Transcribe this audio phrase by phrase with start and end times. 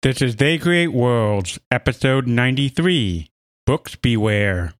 [0.00, 3.32] This is They Create Worlds, episode 93
[3.66, 4.72] Books Beware.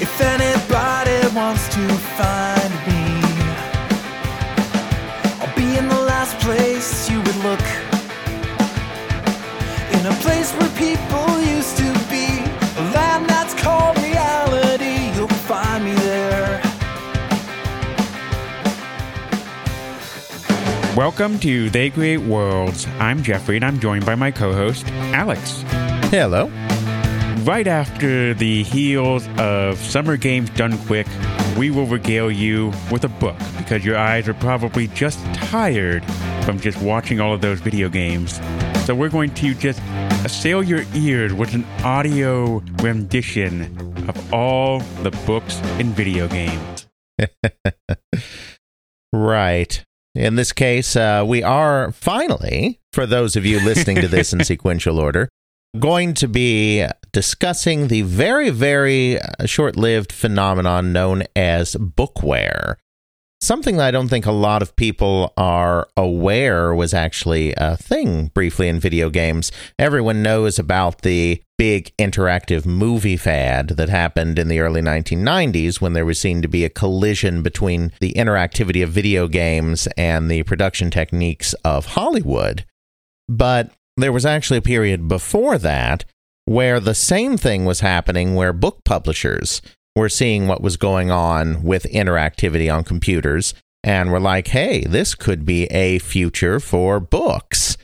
[0.00, 3.02] If anybody wants to find me,
[5.40, 7.66] I'll be in the last place you would look.
[9.90, 11.25] In a place where people
[20.96, 22.86] Welcome to They Create Worlds.
[22.98, 25.62] I'm Jeffrey and I'm joined by my co host, Alex.
[26.10, 26.46] Hello.
[27.44, 31.06] Right after the heels of Summer Games Done Quick,
[31.58, 36.02] we will regale you with a book because your eyes are probably just tired
[36.46, 38.40] from just watching all of those video games.
[38.86, 39.82] So we're going to just
[40.24, 43.76] assail your ears with an audio rendition
[44.08, 46.88] of all the books in video games.
[49.12, 49.85] Right.
[50.16, 54.42] In this case, uh, we are finally, for those of you listening to this in
[54.44, 55.28] sequential order,
[55.78, 62.76] going to be discussing the very, very short lived phenomenon known as bookware.
[63.46, 68.32] Something that I don't think a lot of people are aware was actually a thing
[68.34, 69.52] briefly in video games.
[69.78, 75.92] Everyone knows about the big interactive movie fad that happened in the early 1990s when
[75.92, 80.42] there was seen to be a collision between the interactivity of video games and the
[80.42, 82.64] production techniques of Hollywood.
[83.28, 86.04] But there was actually a period before that
[86.46, 89.62] where the same thing was happening where book publishers
[89.96, 95.14] were seeing what was going on with interactivity on computers and were like, hey, this
[95.14, 97.76] could be a future for books.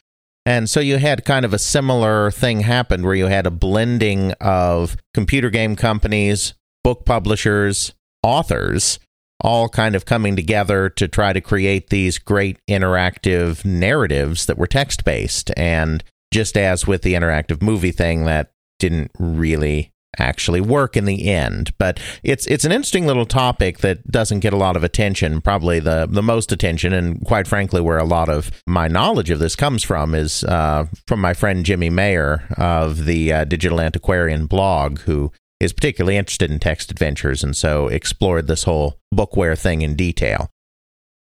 [0.45, 4.33] And so you had kind of a similar thing happen where you had a blending
[4.41, 6.55] of computer game companies,
[6.85, 8.99] book publishers, authors,
[9.41, 14.67] all kind of coming together to try to create these great interactive narratives that were
[14.67, 15.51] text based.
[15.57, 21.29] And just as with the interactive movie thing, that didn't really actually work in the
[21.29, 21.73] end.
[21.79, 25.81] But it's it's an interesting little topic that doesn't get a lot of attention, probably
[25.81, 29.57] the the most attention, and quite frankly, where a lot of my knowledge of this
[29.57, 35.01] comes from is uh, from my friend Jimmy Maher of the uh, Digital Antiquarian blog,
[35.01, 39.95] who is particularly interested in text adventures, and so explored this whole bookware thing in
[39.95, 40.49] detail.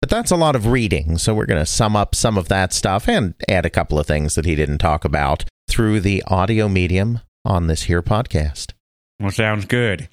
[0.01, 2.73] But that's a lot of reading, so we're going to sum up some of that
[2.73, 6.67] stuff and add a couple of things that he didn't talk about through the audio
[6.67, 8.74] medium on this here podcast.
[9.19, 10.09] Well, sounds good.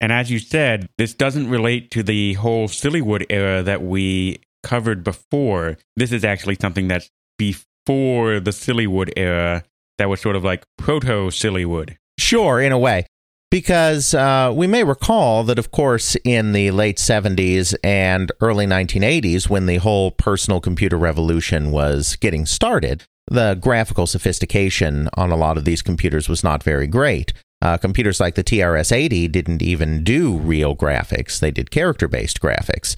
[0.00, 5.04] And as you said, this doesn't relate to the whole Sillywood era that we covered
[5.04, 5.78] before.
[5.96, 9.64] This is actually something that's before the Sillywood era
[9.98, 11.96] that was sort of like proto Sillywood.
[12.18, 13.06] Sure, in a way.
[13.50, 19.48] Because uh, we may recall that, of course, in the late 70s and early 1980s,
[19.48, 25.58] when the whole personal computer revolution was getting started, the graphical sophistication on a lot
[25.58, 27.34] of these computers was not very great.
[27.62, 32.40] Uh, computers like the TRS 80 didn't even do real graphics, they did character based
[32.40, 32.96] graphics.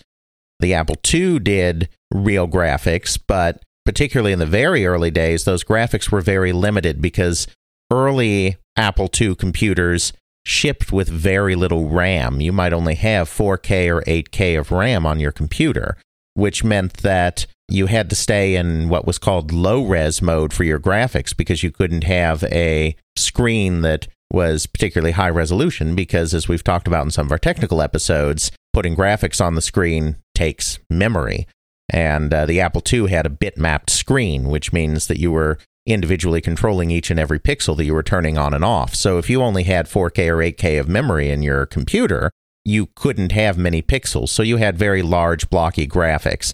[0.59, 6.11] The Apple II did real graphics, but particularly in the very early days, those graphics
[6.11, 7.47] were very limited because
[7.93, 10.15] early Apple II computers
[10.47, 12.41] shipped with very little RAM.
[12.41, 15.99] You might only have 4K or 8K of RAM on your computer,
[16.33, 20.65] which meant that you had to stay in what was called low res mode for
[20.65, 26.49] your graphics because you couldn't have a screen that was particularly high resolution because, as
[26.49, 30.79] we've talked about in some of our technical episodes, putting graphics on the screen takes
[30.91, 31.47] memory.
[31.89, 36.41] And uh, the Apple II had a bitmapped screen, which means that you were individually
[36.41, 38.95] controlling each and every pixel that you were turning on and off.
[38.95, 42.31] So if you only had 4K or 8K of memory in your computer,
[42.65, 44.31] you couldn't have many pixels.
[44.31, 46.53] So you had very large, blocky graphics.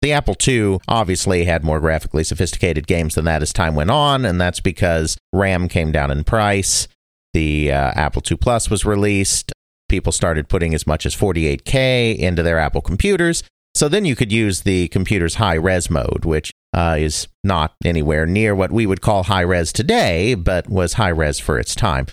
[0.00, 4.24] The Apple II obviously had more graphically sophisticated games than that as time went on,
[4.24, 6.88] and that's because RAM came down in price.
[7.34, 9.52] The uh, Apple II Plus was released.
[9.88, 13.42] People started putting as much as 48K into their Apple computers.
[13.74, 18.26] So then you could use the computer's high res mode, which uh, is not anywhere
[18.26, 22.06] near what we would call high res today, but was high res for its time.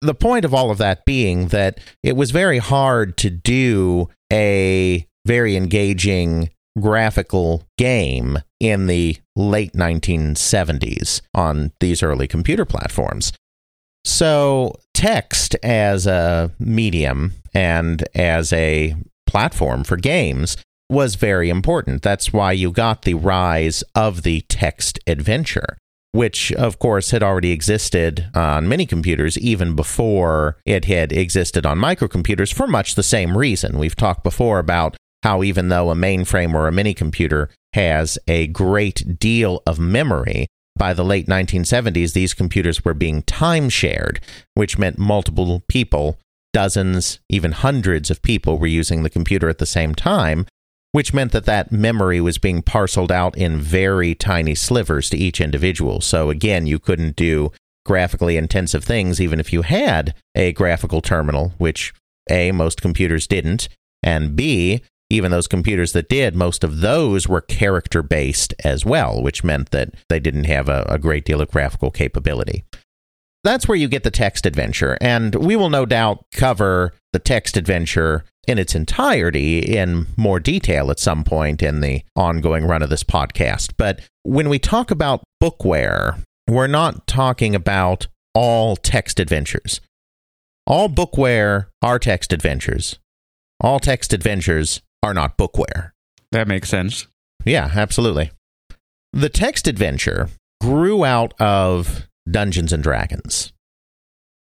[0.00, 5.06] The point of all of that being that it was very hard to do a
[5.24, 13.32] very engaging graphical game in the late 1970s on these early computer platforms.
[14.04, 18.96] So, text as a medium and as a
[19.26, 20.56] platform for games
[20.90, 22.02] was very important.
[22.02, 25.78] That's why you got the rise of the text adventure,
[26.12, 31.78] which, of course, had already existed on many computers even before it had existed on
[31.78, 33.78] microcomputers for much the same reason.
[33.78, 38.46] We've talked before about how even though a mainframe or a mini computer has a
[38.48, 44.20] great deal of memory, by the late 1970s, these computers were being time shared,
[44.54, 46.18] which meant multiple people,
[46.52, 50.46] dozens, even hundreds of people were using the computer at the same time,
[50.92, 55.40] which meant that that memory was being parceled out in very tiny slivers to each
[55.40, 56.00] individual.
[56.00, 57.50] So again, you couldn't do
[57.84, 61.92] graphically intensive things even if you had a graphical terminal, which
[62.30, 63.68] A, most computers didn't,
[64.02, 64.82] and B,
[65.14, 69.70] even those computers that did, most of those were character based as well, which meant
[69.70, 72.64] that they didn't have a, a, great deal of graphical capability.
[73.44, 77.56] That's where you get the text adventure, and we will no doubt cover the text
[77.56, 82.90] adventure in its entirety in more detail at some point in the ongoing run of
[82.90, 83.74] this podcast.
[83.76, 89.80] But when we talk about bookware, we're not talking about all text adventures.
[90.66, 92.98] All bookware are text adventures.
[93.60, 95.92] All text adventures are not bookware.
[96.32, 97.06] That makes sense.
[97.44, 98.32] Yeah, absolutely.
[99.12, 100.30] The text adventure
[100.60, 103.52] grew out of Dungeons and Dragons.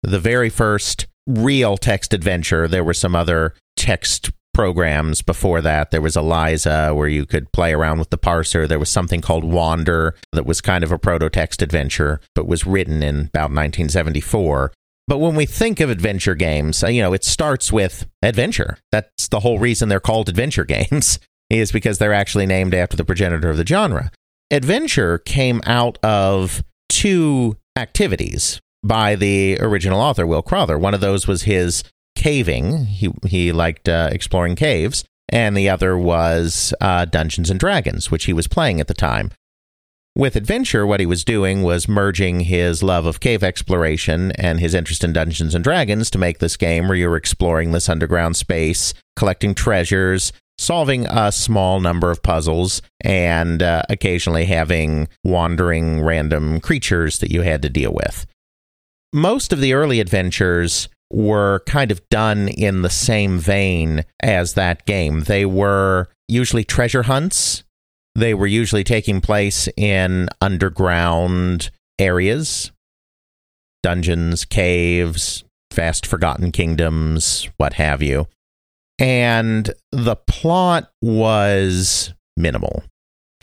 [0.04, 5.92] The very first real text adventure, there were some other text programs before that.
[5.92, 8.68] There was Eliza, where you could play around with the parser.
[8.68, 12.66] There was something called Wander that was kind of a proto text adventure, but was
[12.66, 14.72] written in about 1974.
[15.08, 18.78] But when we think of adventure games, uh, you know, it starts with adventure.
[18.92, 21.20] That's the whole reason they're called adventure games,
[21.50, 24.12] is because they're actually named after the progenitor of the genre.
[24.52, 30.78] Adventure came out of two activities by the original author, Will Crowther.
[30.78, 31.84] One of those was his
[32.16, 32.86] caving.
[32.86, 35.04] He, he liked uh, exploring caves.
[35.30, 39.32] And the other was uh, Dungeons and Dragons, which he was playing at the time.
[40.18, 44.74] With Adventure, what he was doing was merging his love of cave exploration and his
[44.74, 48.94] interest in Dungeons and Dragons to make this game where you're exploring this underground space,
[49.18, 57.20] collecting treasures, solving a small number of puzzles, and uh, occasionally having wandering random creatures
[57.20, 58.26] that you had to deal with.
[59.12, 64.86] Most of the early adventures were kind of done in the same vein as that
[64.86, 65.24] game.
[65.24, 67.66] They were usually treasure hunts
[68.16, 71.70] they were usually taking place in underground
[72.00, 72.72] areas,
[73.84, 78.28] dungeons, caves, vast forgotten kingdoms, what have you.
[78.98, 82.84] And the plot was minimal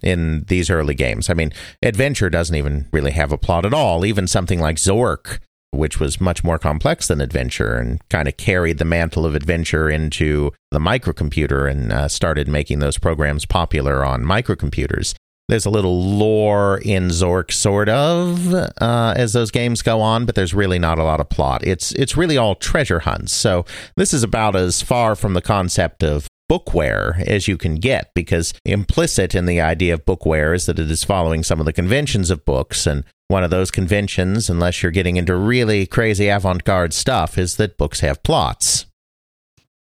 [0.03, 1.29] in these early games.
[1.29, 1.53] I mean,
[1.83, 4.05] Adventure doesn't even really have a plot at all.
[4.05, 5.39] Even something like Zork
[5.73, 9.91] which was much more complex than adventure and kind of carried the mantle of adventure
[9.91, 15.15] into the microcomputer and uh, started making those programs popular on microcomputers.
[15.49, 20.35] There's a little lore in Zork, sort of, uh, as those games go on, but
[20.35, 21.67] there's really not a lot of plot.
[21.67, 23.33] It's it's really all treasure hunts.
[23.33, 23.65] So
[23.97, 28.53] this is about as far from the concept of bookware as you can get because
[28.65, 32.31] implicit in the idea of bookware is that it is following some of the conventions
[32.31, 37.39] of books and one of those conventions unless you're getting into really crazy avant-garde stuff
[37.39, 38.85] is that books have plots.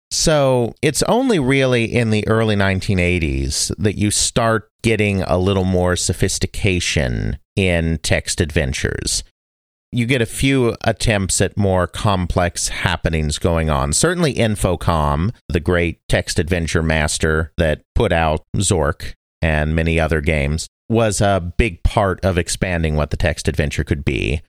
[0.09, 5.95] So it's only really in the early 1980s that you start getting a little more
[5.95, 9.23] sophistication in text adventures
[9.93, 13.93] you get a few attempts at more complex happenings going on.
[13.93, 20.67] Certainly, Infocom, the great text adventure master that put out Zork and many other games,
[20.89, 24.41] was a big part of expanding what the text adventure could be.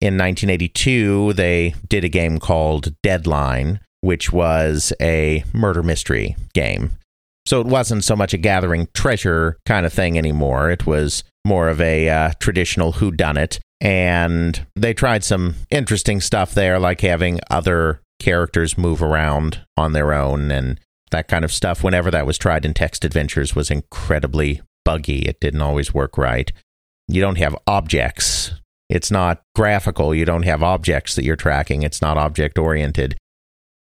[0.00, 6.96] In 1982, they did a game called Deadline, which was a murder mystery game.
[7.46, 10.70] So it wasn't so much a gathering treasure kind of thing anymore.
[10.70, 16.78] It was more of a uh, traditional whodunit and they tried some interesting stuff there,
[16.78, 20.78] like having other characters move around on their own and
[21.10, 21.82] that kind of stuff.
[21.82, 25.20] Whenever that was tried in text adventures, was incredibly buggy.
[25.20, 26.52] It didn't always work right.
[27.08, 28.52] You don't have objects.
[28.88, 30.14] It's not graphical.
[30.14, 31.82] You don't have objects that you're tracking.
[31.82, 33.16] It's not object oriented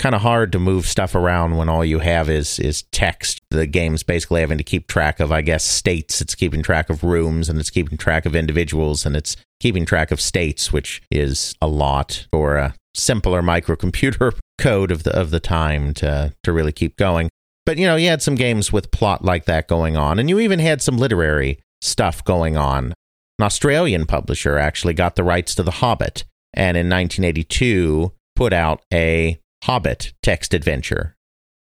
[0.02, 3.40] kind of hard to move stuff around when all you have is is text.
[3.52, 6.22] The game's basically having to keep track of, I guess, states.
[6.22, 10.10] It's keeping track of rooms and it's keeping track of individuals and it's keeping track
[10.10, 15.40] of states, which is a lot for a simpler microcomputer code of the of the
[15.40, 17.30] time to to really keep going.
[17.68, 20.40] But you know, you had some games with plot like that going on, and you
[20.40, 22.94] even had some literary stuff going on.
[23.38, 26.24] An Australian publisher actually got the rights to The Hobbit,
[26.56, 31.16] and in 1982 put out a Hobbit text adventure,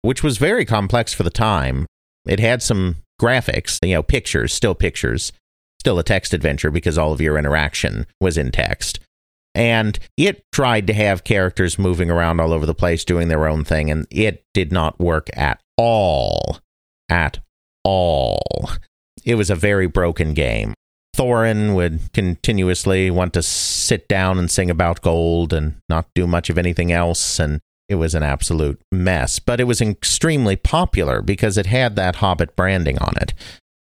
[0.03, 1.87] which was very complex for the time.
[2.27, 5.33] It had some graphics, you know, pictures, still pictures,
[5.81, 9.01] still a text adventure because all of your interaction was in text.
[9.55, 13.65] And it tried to have characters moving around all over the place doing their own
[13.65, 16.61] thing, and it did not work at all
[17.09, 17.41] at
[17.85, 18.71] all.
[19.25, 20.75] It was a very broken game.
[21.17, 26.51] Thorin would continuously want to sit down and sing about gold and not do much
[26.51, 27.41] of anything else.
[27.41, 29.39] And it was an absolute mess.
[29.39, 33.35] But it was extremely popular because it had that Hobbit branding on it.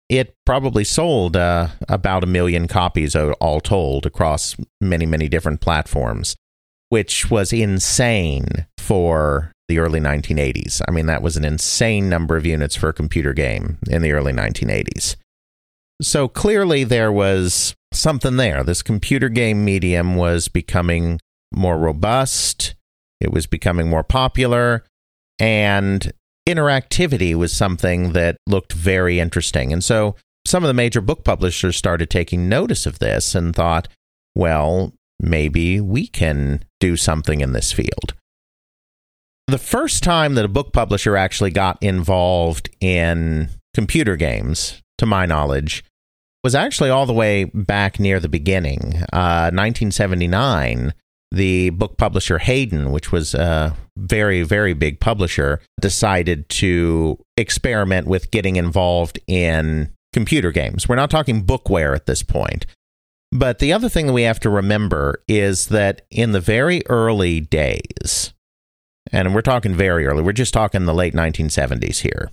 [0.08, 6.36] It probably sold uh, about a million copies all told across many, many different platforms,
[6.90, 10.82] which was insane for the early 1980s.
[10.88, 14.12] I mean, that was an insane number of units for a computer game in the
[14.12, 15.16] early 1980s.
[16.02, 18.64] So clearly there was something there.
[18.64, 21.20] This computer game medium was becoming
[21.52, 22.76] more robust,
[23.26, 24.86] it was becoming more popular,
[25.40, 26.14] and
[26.48, 29.74] interactivity was something that looked very interesting.
[29.74, 30.16] And so
[30.48, 33.88] some of the major book publishers started taking notice of this and thought,
[34.36, 38.14] well, maybe we can do something in this field.
[39.48, 45.26] The first time that a book publisher actually got involved in computer games to my
[45.26, 45.84] knowledge,
[46.44, 49.04] was actually all the way back near the beginning.
[49.12, 50.94] Uh, 1979,
[51.36, 58.32] the book publisher Hayden, which was a very, very big publisher, decided to experiment with
[58.32, 60.88] getting involved in computer games.
[60.88, 62.66] We're not talking bookware at this point.
[63.32, 67.42] But the other thing that we have to remember is that in the very early
[67.42, 68.34] days,
[69.12, 72.32] and we're talking very early, we're just talking the late 1970s here,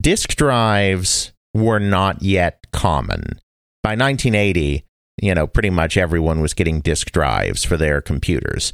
[0.00, 3.40] disk drives were not yet common.
[3.82, 4.84] By 1980,
[5.22, 8.72] you know, pretty much everyone was getting disk drives for their computers.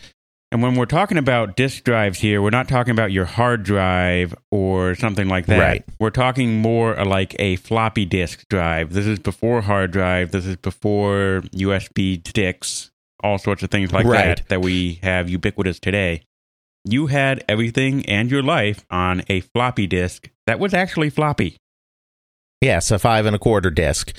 [0.52, 4.36] And when we're talking about disk drives here, we're not talking about your hard drive
[4.52, 5.58] or something like that.
[5.58, 5.84] Right.
[5.98, 8.92] We're talking more like a floppy disk drive.
[8.92, 10.30] This is before hard drive.
[10.30, 12.92] This is before USB sticks,
[13.24, 14.36] all sorts of things like Right.
[14.36, 16.22] that that we have ubiquitous today.
[16.84, 21.56] You had everything and your life on a floppy disk that was actually floppy.
[22.60, 24.16] Yes, a five and a quarter disk.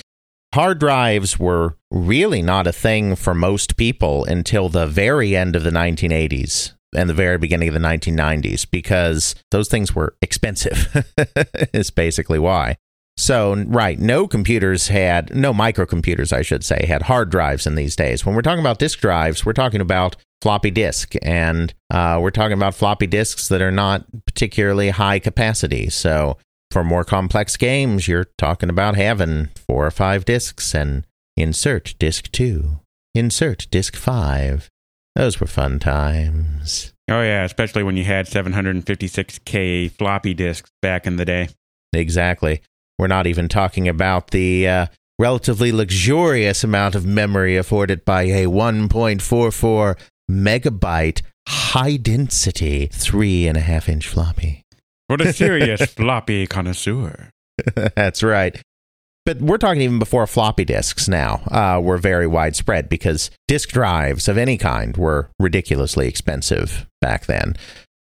[0.56, 5.64] Hard drives were really not a thing for most people until the very end of
[5.64, 11.04] the 1980s and the very beginning of the 1990s because those things were expensive,
[11.74, 12.76] is basically why.
[13.18, 17.94] So, right, no computers had, no microcomputers, I should say, had hard drives in these
[17.94, 18.24] days.
[18.24, 22.56] When we're talking about disk drives, we're talking about floppy disk, and uh, we're talking
[22.56, 25.90] about floppy disks that are not particularly high capacity.
[25.90, 26.38] So,
[26.76, 32.30] for more complex games, you're talking about having four or five discs and insert disc
[32.32, 32.80] two,
[33.14, 34.68] insert disc five.
[35.14, 36.92] Those were fun times.
[37.08, 41.48] Oh, yeah, especially when you had 756K floppy disks back in the day.
[41.94, 42.60] Exactly.
[42.98, 44.86] We're not even talking about the uh,
[45.18, 49.98] relatively luxurious amount of memory afforded by a 1.44
[50.30, 54.65] megabyte high density three and a half inch floppy.
[55.08, 57.30] For the serious floppy connoisseur.
[57.74, 58.60] That's right.
[59.24, 64.28] But we're talking even before floppy disks now uh, were very widespread because disk drives
[64.28, 67.56] of any kind were ridiculously expensive back then.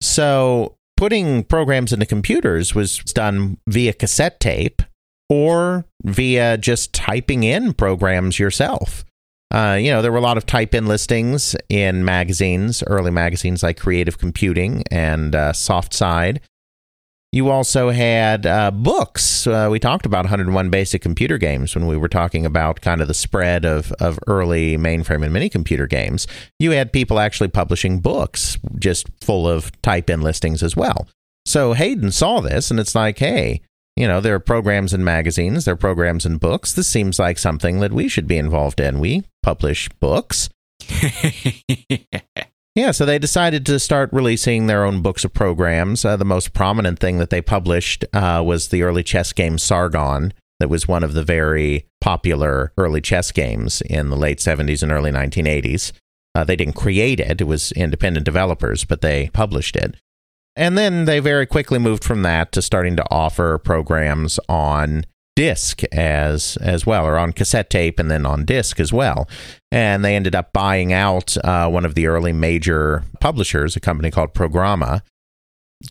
[0.01, 4.81] So putting programs into computers was done via cassette tape
[5.29, 9.05] or via just typing in programs yourself.
[9.49, 13.63] Uh, you know, there were a lot of type in listings in magazines, early magazines
[13.63, 16.41] like Creative Computing and uh, Soft Side.
[17.37, 19.45] You also had uh, books.
[19.45, 23.07] Uh, we talked about 101 basic computer games when we were talking about kind of
[23.07, 26.25] the spread of, of early mainframe and mini computer games.
[26.57, 31.07] You had people actually publishing books just full of type in listings as well.
[31.45, 33.61] So Hayden saw this and it's like, hey,
[33.95, 36.73] you know, there are programs in magazines, there are programs in books.
[36.73, 38.99] This seems like something that we should be involved in.
[38.99, 40.49] We publish books.
[42.77, 46.05] Yeah, so they decided to start releasing their own books of programs.
[46.05, 50.31] Uh, the most prominent thing that they published uh, was the early chess game Sargon,
[50.59, 54.91] that was one of the very popular early chess games in the late 70s and
[54.91, 55.91] early 1980s.
[56.35, 59.95] Uh, they didn't create it, it was independent developers, but they published it.
[60.55, 65.03] And then they very quickly moved from that to starting to offer programs on
[65.37, 69.29] disc as as well, or on cassette tape and then on disc as well.
[69.71, 74.09] And they ended up buying out uh, one of the early major publishers, a company
[74.09, 75.03] called Programma,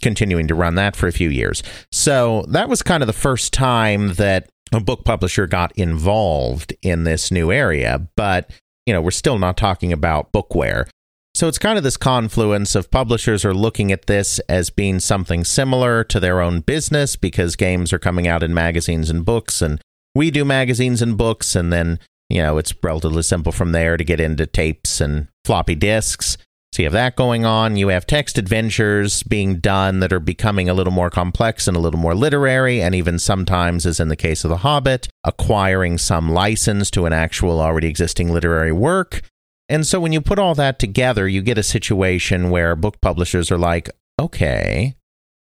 [0.02, 1.62] continuing to run that for a few years.
[1.92, 7.04] So that was kind of the first time that a book publisher got involved in
[7.04, 8.08] this new area.
[8.16, 8.50] But
[8.84, 10.88] you know, we're still not talking about bookware.
[11.36, 15.44] So it's kind of this confluence of publishers are looking at this as being something
[15.44, 19.78] similar to their own business because games are coming out in magazines and books and
[20.14, 21.98] we do magazines and books and then,
[22.30, 26.38] you know, it's relatively simple from there to get into tapes and floppy disks.
[26.72, 27.76] So you have that going on.
[27.76, 31.80] You have text adventures being done that are becoming a little more complex and a
[31.80, 36.30] little more literary, and even sometimes, as in the case of The Hobbit, acquiring some
[36.30, 39.22] license to an actual already existing literary work.
[39.68, 43.50] And so when you put all that together, you get a situation where book publishers
[43.50, 44.94] are like, okay,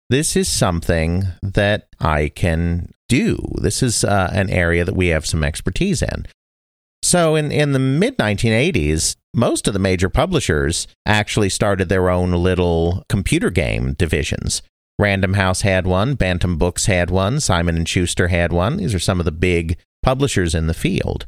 [0.10, 3.38] this is something that I can do.
[3.62, 6.25] This is uh, an area that we have some expertise in.
[7.03, 12.31] So in, in the mid 1980s, most of the major publishers actually started their own
[12.31, 14.62] little computer game divisions.
[14.98, 18.77] Random House had one, Bantam Books had one, Simon and Schuster had one.
[18.77, 21.25] These are some of the big publishers in the field.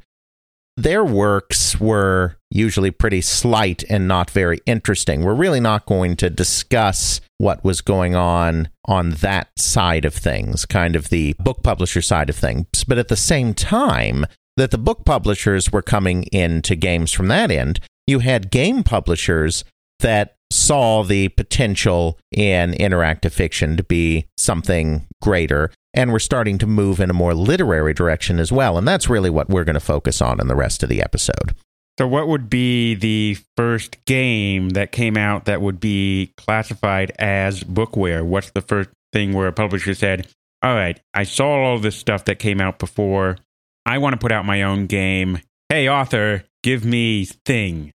[0.78, 5.24] Their works were usually pretty slight and not very interesting.
[5.24, 10.66] We're really not going to discuss what was going on on that side of things,
[10.66, 12.84] kind of the book publisher side of things.
[12.88, 17.50] But at the same time, that the book publishers were coming into games from that
[17.50, 19.64] end, you had game publishers
[20.00, 26.68] that saw the potential in interactive fiction to be something greater and we're starting to
[26.68, 28.78] move in a more literary direction as well.
[28.78, 31.56] And that's really what we're going to focus on in the rest of the episode.
[31.98, 37.64] So, what would be the first game that came out that would be classified as
[37.64, 38.24] bookware?
[38.24, 40.28] What's the first thing where a publisher said,
[40.62, 43.38] All right, I saw all this stuff that came out before.
[43.84, 45.40] I want to put out my own game.
[45.70, 47.92] Hey, author, give me Thing.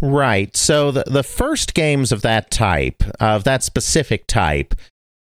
[0.00, 0.56] Right.
[0.56, 4.74] So the the first games of that type, of that specific type,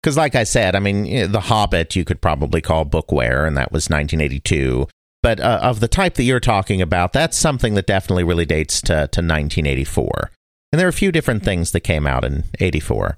[0.03, 3.73] because like I said, I mean, The Hobbit you could probably call bookware, and that
[3.73, 4.87] was 1982.
[5.23, 8.81] But uh, of the type that you're talking about, that's something that definitely really dates
[8.83, 10.31] to, to 1984.
[10.73, 13.17] And there are a few different things that came out in 84.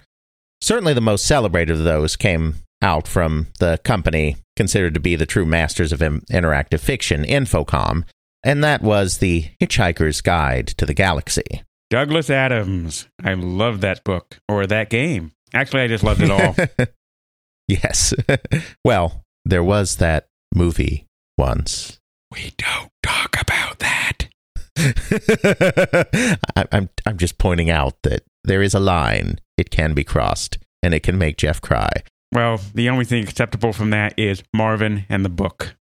[0.62, 5.26] Certainly the most celebrated of those came out from the company considered to be the
[5.26, 8.04] true masters of Im- interactive fiction, Infocom,
[8.42, 11.62] and that was The Hitchhiker's Guide to the Galaxy.
[11.90, 13.08] Douglas Adams.
[13.22, 15.32] I love that book or that game.
[15.54, 16.54] Actually, I just loved it all.
[17.68, 18.14] yes.
[18.84, 21.98] well, there was that movie once.
[22.32, 24.28] We don't talk about that.
[26.56, 29.40] I, I'm I'm just pointing out that there is a line.
[29.58, 31.90] It can be crossed, and it can make Jeff cry.
[32.32, 35.74] Well, the only thing acceptable from that is Marvin and the book.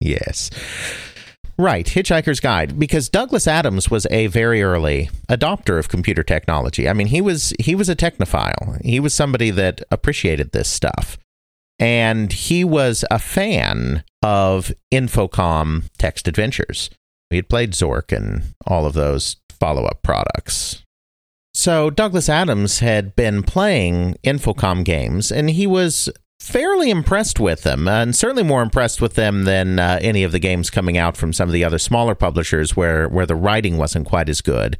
[0.00, 0.50] yes.
[1.60, 6.88] Right, Hitchhiker's Guide, because Douglas Adams was a very early adopter of computer technology.
[6.88, 8.80] I mean, he was he was a technophile.
[8.84, 11.18] He was somebody that appreciated this stuff.
[11.80, 16.90] And he was a fan of Infocom text adventures.
[17.30, 20.84] He had played Zork and all of those follow-up products.
[21.54, 26.08] So Douglas Adams had been playing Infocom games and he was
[26.40, 30.38] fairly impressed with them, and certainly more impressed with them than uh, any of the
[30.38, 34.06] games coming out from some of the other smaller publishers where, where the writing wasn't
[34.06, 34.78] quite as good.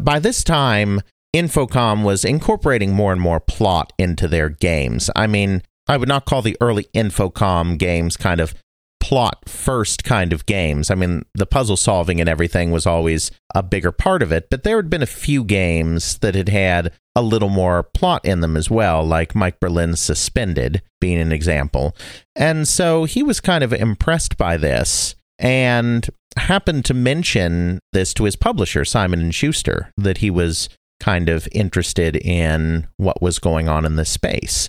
[0.00, 1.00] By this time,
[1.34, 5.10] Infocom was incorporating more and more plot into their games.
[5.14, 8.54] I mean, I would not call the early Infocom games kind of
[9.00, 10.90] plot first kind of games.
[10.90, 14.64] I mean, the puzzle solving and everything was always a bigger part of it, but
[14.64, 18.56] there had been a few games that had had a little more plot in them
[18.56, 21.96] as well, like Mike Berlyn's Suspended being an example.
[22.36, 28.24] And so he was kind of impressed by this and happened to mention this to
[28.24, 30.68] his publisher, Simon and Schuster, that he was
[31.00, 34.68] kind of interested in what was going on in this space.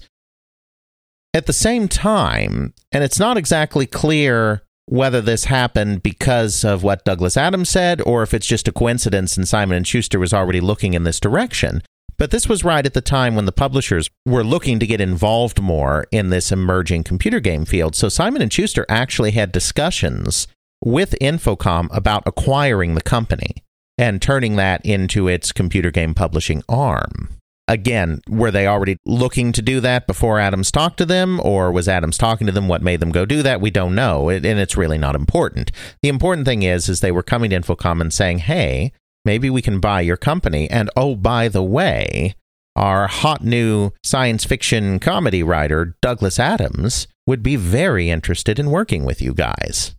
[1.33, 7.05] At the same time, and it's not exactly clear whether this happened because of what
[7.05, 10.59] Douglas Adams said or if it's just a coincidence and Simon and Schuster was already
[10.59, 11.83] looking in this direction.
[12.17, 15.61] But this was right at the time when the publishers were looking to get involved
[15.61, 17.95] more in this emerging computer game field.
[17.95, 20.47] So Simon and Schuster actually had discussions
[20.83, 23.63] with Infocom about acquiring the company
[23.99, 27.38] and turning that into its computer game publishing arm
[27.69, 31.87] again, were they already looking to do that before Adams talked to them, or was
[31.87, 32.67] Adams talking to them?
[32.67, 33.61] What made them go do that?
[33.61, 35.71] We don't know, and it's really not important.
[36.01, 38.91] The important thing is, is they were coming to Infocom and saying, "Hey,
[39.23, 42.33] maybe we can buy your company." And oh, by the way,
[42.75, 49.05] our hot new science fiction comedy writer Douglas Adams would be very interested in working
[49.05, 49.95] with you guys.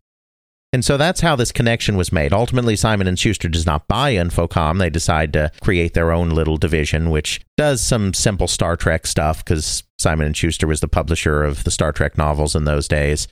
[0.72, 2.32] And so that's how this connection was made.
[2.32, 4.78] Ultimately, Simon and Schuster does not buy Infocom.
[4.78, 9.44] They decide to create their own little division, which does some simple Star Trek stuff
[9.44, 13.26] because Simon and Schuster was the publisher of the Star Trek novels in those days.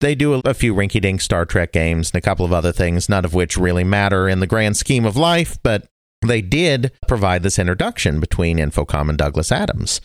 [0.00, 3.24] They do a, few rinky-dink Star Trek games and a couple of other things, none
[3.24, 5.86] of which really matter in the grand scheme of life, but
[6.26, 10.00] they did provide this introduction between Infocom and Douglas Adams.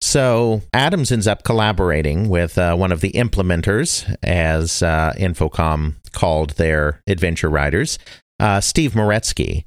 [0.00, 6.50] So Adams ends up collaborating with uh, one of the implementers, as uh, Infocom called
[6.50, 7.98] their adventure writers,
[8.40, 9.64] uh, Steve Meretzky.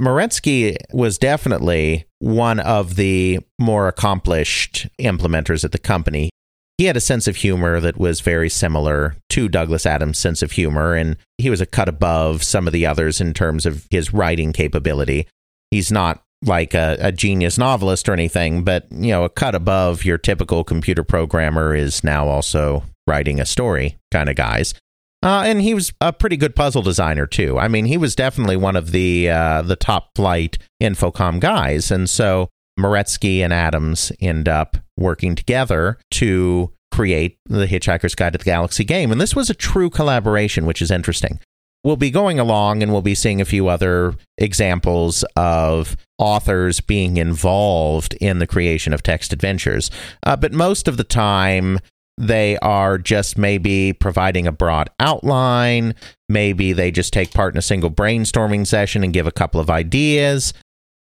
[0.00, 6.30] Moretzky was definitely one of the more accomplished implementers at the company.
[6.76, 10.52] He had a sense of humor that was very similar to Douglas Adams' sense of
[10.52, 14.12] humor, and he was a cut above some of the others in terms of his
[14.12, 15.26] writing capability.
[15.72, 20.04] He's not like a, a, genius novelist or anything, but you know, a cut above
[20.04, 24.74] your typical computer programmer is now also writing a story kind of guys.
[25.22, 27.58] Uh, and he was a pretty good puzzle designer too.
[27.58, 32.08] I mean, he was definitely one of the uh, the top flight Infocom guys, and
[32.08, 38.44] so Meretzky and Adams end up working together to create the Hitchhiker's Guide to the
[38.44, 39.10] Galaxy game.
[39.10, 41.40] And this was a true collaboration, which is interesting.
[41.84, 47.16] We'll be going along and we'll be seeing a few other examples of authors being
[47.16, 49.90] involved in the creation of text adventures.
[50.24, 51.78] Uh, but most of the time,
[52.18, 55.94] they are just maybe providing a broad outline.
[56.28, 59.70] Maybe they just take part in a single brainstorming session and give a couple of
[59.70, 60.52] ideas.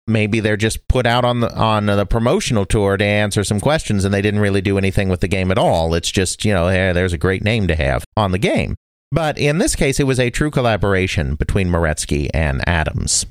[0.08, 4.04] Maybe they're just put out on the on the promotional tour to answer some questions
[4.04, 5.94] and they didn't really do anything with the game at all.
[5.94, 8.76] It's just, you know, hey, there's a great name to have on the game.
[9.14, 13.28] But in this case, it was a true collaboration between Meretzky and Adams.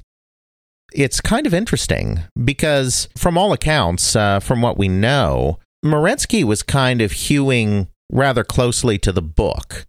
[0.95, 6.62] It's kind of interesting because, from all accounts, uh, from what we know, Meretzky was
[6.62, 9.85] kind of hewing rather closely to the book.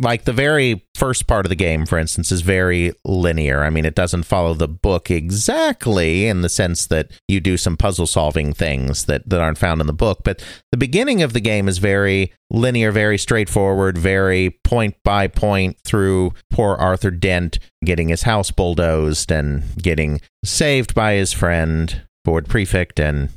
[0.00, 3.64] Like the very first part of the game, for instance, is very linear.
[3.64, 7.76] I mean, it doesn't follow the book exactly in the sense that you do some
[7.76, 10.20] puzzle solving things that, that aren't found in the book.
[10.24, 15.78] But the beginning of the game is very linear, very straightforward, very point by point
[15.84, 22.48] through poor Arthur Dent getting his house bulldozed and getting saved by his friend, Ford
[22.48, 23.30] Prefect, and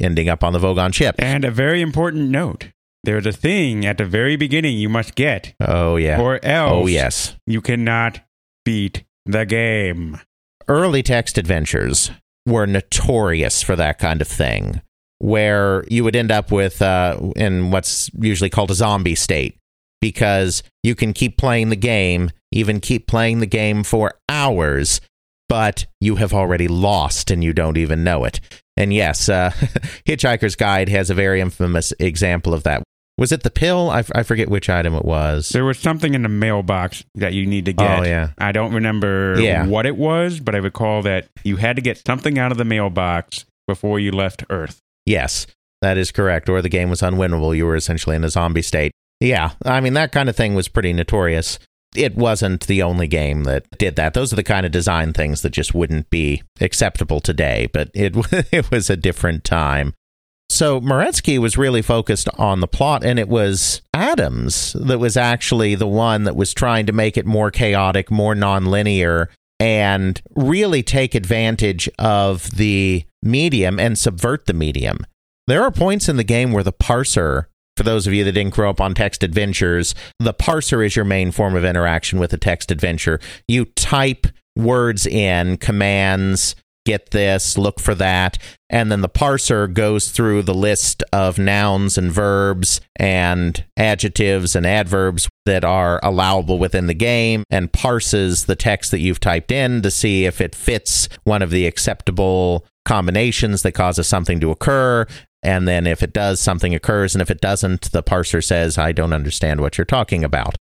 [0.00, 1.14] ending up on the Vogon ship.
[1.18, 2.68] And a very important note
[3.06, 5.54] there's a thing at the very beginning you must get.
[5.60, 6.20] Oh, yeah.
[6.20, 7.36] Or else oh, yes.
[7.46, 8.20] you cannot
[8.64, 10.20] beat the game.
[10.68, 12.10] Early text adventures
[12.44, 14.82] were notorious for that kind of thing,
[15.18, 19.56] where you would end up with, uh, in what's usually called a zombie state,
[20.00, 25.00] because you can keep playing the game, even keep playing the game for hours,
[25.48, 28.40] but you have already lost and you don't even know it.
[28.76, 29.50] And yes, uh,
[30.06, 32.82] Hitchhiker's Guide has a very infamous example of that.
[33.18, 33.90] Was it the pill?
[33.90, 35.48] I, f- I forget which item it was.
[35.48, 38.00] There was something in the mailbox that you need to oh, get.
[38.00, 38.30] Oh, yeah.
[38.36, 39.66] I don't remember Yeah.
[39.66, 42.64] what it was, but I recall that you had to get something out of the
[42.64, 44.80] mailbox before you left Earth.
[45.06, 45.46] Yes,
[45.80, 46.48] that is correct.
[46.50, 47.56] Or the game was unwinnable.
[47.56, 48.92] You were essentially in a zombie state.
[49.20, 51.58] Yeah, I mean, that kind of thing was pretty notorious.
[51.94, 54.12] It wasn't the only game that did that.
[54.12, 58.14] Those are the kind of design things that just wouldn't be acceptable today, but it,
[58.52, 59.94] it was a different time.
[60.48, 65.74] So Meretzky was really focused on the plot, and it was Adams that was actually
[65.74, 69.26] the one that was trying to make it more chaotic, more nonlinear,
[69.58, 75.04] and really take advantage of the medium and subvert the medium.
[75.46, 78.54] There are points in the game where the parser, for those of you that didn't
[78.54, 82.38] grow up on text adventures, the parser is your main form of interaction with a
[82.38, 83.20] text adventure.
[83.46, 86.56] You type words in, commands,
[86.86, 88.38] get this, look for that.
[88.70, 94.66] And then the parser goes through the list of nouns and verbs and adjectives and
[94.66, 99.82] adverbs that are allowable within the game and parses the text that you've typed in
[99.82, 105.06] to see if it fits one of the acceptable combinations that causes something to occur.
[105.42, 107.14] And then if it does, something occurs.
[107.14, 110.56] And if it doesn't, the parser says, I don't understand what you're talking about.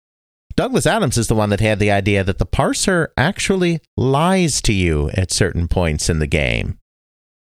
[0.54, 4.72] Douglas Adams is the one that had the idea that the parser actually lies to
[4.72, 6.78] you at certain points in the game.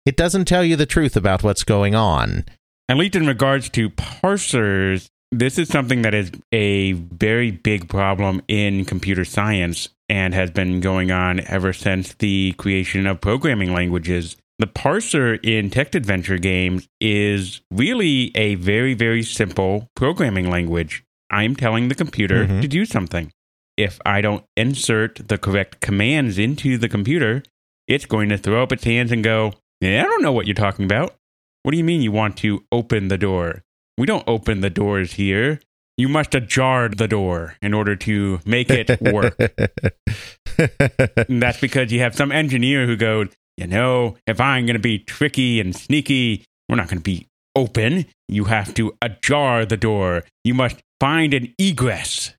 [0.07, 2.45] It doesn't tell you the truth about what's going on.
[2.89, 8.43] At least in regards to parsers, this is something that is a very big problem
[8.49, 14.37] in computer science and has been going on ever since the creation of programming languages.
[14.59, 21.03] The parser in text adventure games is really a very, very simple programming language.
[21.35, 22.61] I'm telling the computer Mhm.
[22.63, 23.31] to do something.
[23.77, 27.43] If I don't insert the correct commands into the computer,
[27.89, 30.55] it's going to throw up its hands and go, yeah, I don't know what you're
[30.55, 31.15] talking about.
[31.63, 33.63] What do you mean you want to open the door?
[33.99, 35.61] We don't open the doors here.
[35.97, 39.37] You must ajar the door in order to make it work.
[41.29, 44.99] that's because you have some engineer who goes, you know, if I'm going to be
[44.99, 48.07] tricky and sneaky, we're not going to be open.
[48.29, 50.25] You have to ajar the door.
[50.45, 52.35] You must find an egress.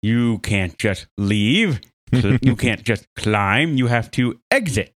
[0.00, 1.80] You can't just leave.
[2.22, 3.76] So you can't just climb.
[3.76, 4.94] You have to exit.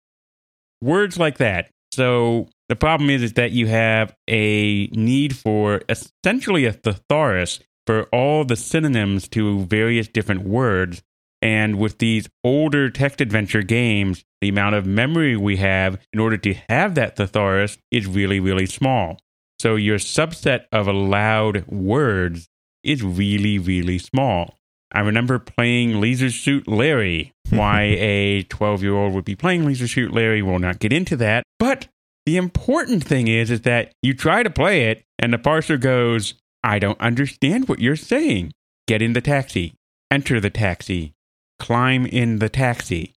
[0.82, 1.70] Words like that.
[1.94, 8.04] So the problem is, is that you have a need for essentially a thesaurus for
[8.12, 11.04] all the synonyms to various different words.
[11.42, 16.38] And with these older text adventure games, The amount of memory we have in order
[16.38, 19.20] to have that thesaurus is really, really small.
[19.58, 22.50] So your subset of allowed words
[22.86, 24.58] is really, really small.
[24.92, 27.34] I remember playing Leisure Suit Larry.
[27.50, 31.16] Why a 12 year old would be playing Leisure Suit Larry, we'll not get into
[31.18, 31.44] that.
[31.60, 31.88] But
[32.26, 36.36] the important thing is, is that you try to play it and the parser goes,
[36.64, 38.52] I don't understand what you're saying.
[38.88, 39.74] Get in the taxi.
[40.10, 41.14] Enter the taxi.
[41.60, 43.14] Climb in the taxi.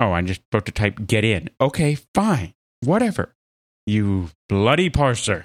[0.00, 1.50] Oh, I'm just about to type get in.
[1.60, 2.54] Okay, fine.
[2.82, 3.34] Whatever.
[3.86, 5.44] You bloody parser.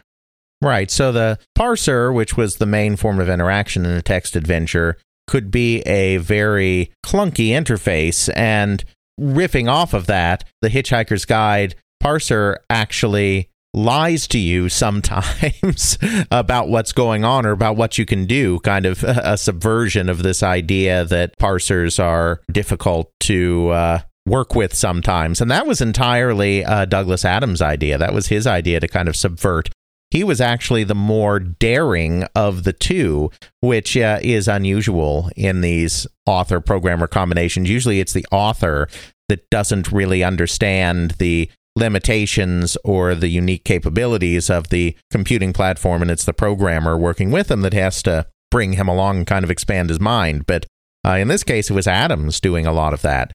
[0.63, 0.89] Right.
[0.89, 4.97] So the parser, which was the main form of interaction in a text adventure,
[5.27, 8.29] could be a very clunky interface.
[8.33, 8.83] And
[9.19, 15.97] riffing off of that, the Hitchhiker's Guide parser actually lies to you sometimes
[16.31, 20.23] about what's going on or about what you can do, kind of a subversion of
[20.23, 25.41] this idea that parsers are difficult to uh, work with sometimes.
[25.41, 27.97] And that was entirely uh, Douglas Adams' idea.
[27.97, 29.69] That was his idea to kind of subvert.
[30.13, 36.05] He was actually the more daring of the two, which uh, is unusual in these
[36.27, 37.67] author programmer combinations.
[37.67, 38.87] Usually it's the author
[39.27, 46.11] that doesn't really understand the limitations or the unique capabilities of the computing platform, and
[46.11, 49.49] it's the programmer working with him that has to bring him along and kind of
[49.49, 50.45] expand his mind.
[50.45, 50.67] But
[51.03, 53.31] uh, in this case, it was Adams doing a lot of that.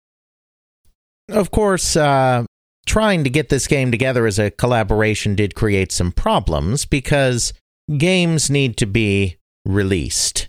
[1.29, 2.45] Of course, uh,
[2.89, 7.53] trying to get this game together as a collaboration did create some problems because
[7.97, 10.49] games need to be released.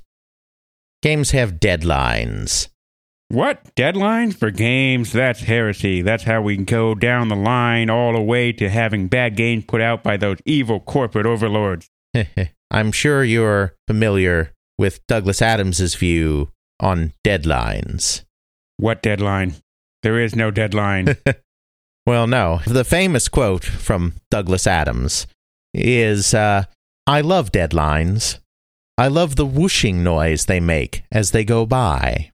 [1.04, 2.70] Games have deadlines.
[3.28, 3.76] What?
[3.76, 5.12] Deadlines for games?
[5.12, 6.02] That's heresy.
[6.02, 9.82] That's how we go down the line all the way to having bad games put
[9.82, 11.90] out by those evil corporate overlords.
[12.72, 16.50] I'm sure you're familiar with Douglas Adams's view
[16.80, 18.24] on deadlines.
[18.78, 19.56] What deadline?
[20.02, 21.18] There is no deadline.
[22.10, 22.62] well, no.
[22.66, 25.28] The famous quote from Douglas Adams
[25.76, 26.64] is uh,
[27.06, 28.40] I love deadlines.
[28.98, 32.32] I love the whooshing noise they make as they go by.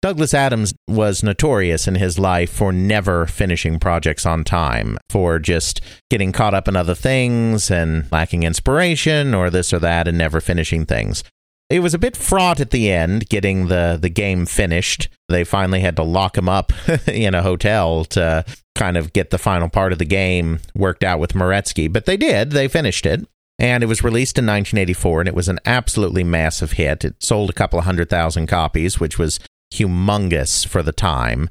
[0.00, 5.82] Douglas Adams was notorious in his life for never finishing projects on time, for just
[6.08, 10.40] getting caught up in other things and lacking inspiration or this or that and never
[10.40, 11.22] finishing things.
[11.70, 15.08] It was a bit fraught at the end getting the, the game finished.
[15.28, 16.72] They finally had to lock him up
[17.06, 21.18] in a hotel to kind of get the final part of the game worked out
[21.18, 22.52] with Meretzky, but they did.
[22.52, 23.26] They finished it.
[23.58, 27.04] And it was released in 1984, and it was an absolutely massive hit.
[27.04, 29.40] It sold a couple of hundred thousand copies, which was
[29.74, 31.50] humongous for the time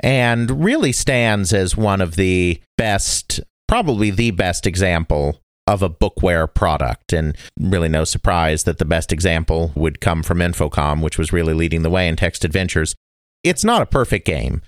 [0.00, 6.52] and really stands as one of the best, probably the best example of a bookware
[6.52, 7.12] product.
[7.12, 11.52] And really, no surprise that the best example would come from Infocom, which was really
[11.52, 12.94] leading the way in text adventures.
[13.44, 14.62] It's not a perfect game.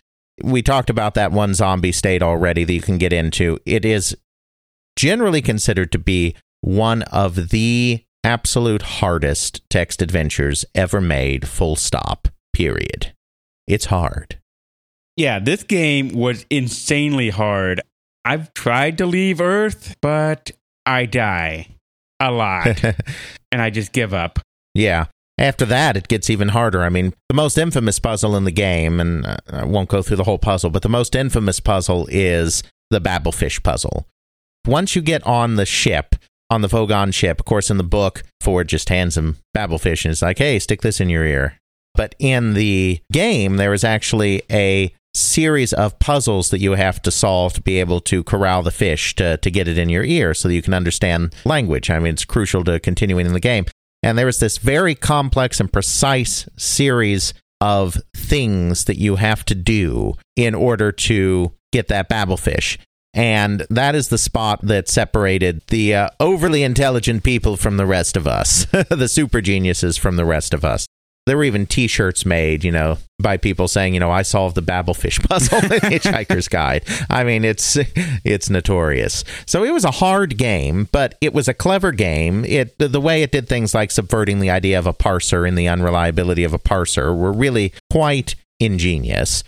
[0.45, 3.59] We talked about that one zombie state already that you can get into.
[3.65, 4.15] It is
[4.97, 12.29] generally considered to be one of the absolute hardest text adventures ever made, full stop
[12.53, 13.15] period.
[13.67, 14.39] It's hard.
[15.17, 17.81] Yeah, this game was insanely hard.
[18.25, 20.51] I've tried to leave Earth, but
[20.87, 21.69] I die
[22.21, 22.83] a lot.
[23.53, 24.39] and I just give up.
[24.75, 25.07] Yeah.
[25.39, 26.83] After that, it gets even harder.
[26.83, 30.19] I mean, the most infamous puzzle in the game, and uh, I won't go through
[30.19, 34.07] the whole puzzle, but the most infamous puzzle is the Babelfish puzzle.
[34.67, 36.17] Once you get on the ship,
[36.51, 40.13] on the Vogon ship, of course, in the book, Ford just hands him Babelfish and
[40.13, 41.57] is like, hey, stick this in your ear.
[41.95, 47.11] But in the game, there is actually a series of puzzles that you have to
[47.11, 50.35] solve to be able to corral the fish to, to get it in your ear
[50.35, 51.91] so that you can understand language.
[51.91, 53.67] I mean, it's crucial to continuing in the game.
[54.03, 59.55] And there is this very complex and precise series of things that you have to
[59.55, 62.79] do in order to get that babelfish.
[63.13, 68.17] And that is the spot that separated the uh, overly intelligent people from the rest
[68.17, 70.87] of us, the super geniuses from the rest of us.
[71.27, 74.63] There were even T-shirts made, you know, by people saying, you know, I solved the
[74.63, 76.85] Babelfish puzzle in Hitchhiker's Guide.
[77.09, 77.77] I mean, it's
[78.25, 79.25] it's notorious.
[79.47, 82.45] So it was a hard game, but it was a clever game.
[82.45, 85.69] It the way it did things like subverting the idea of a parser and the
[85.69, 89.45] unreliability of a parser were really quite ingenious.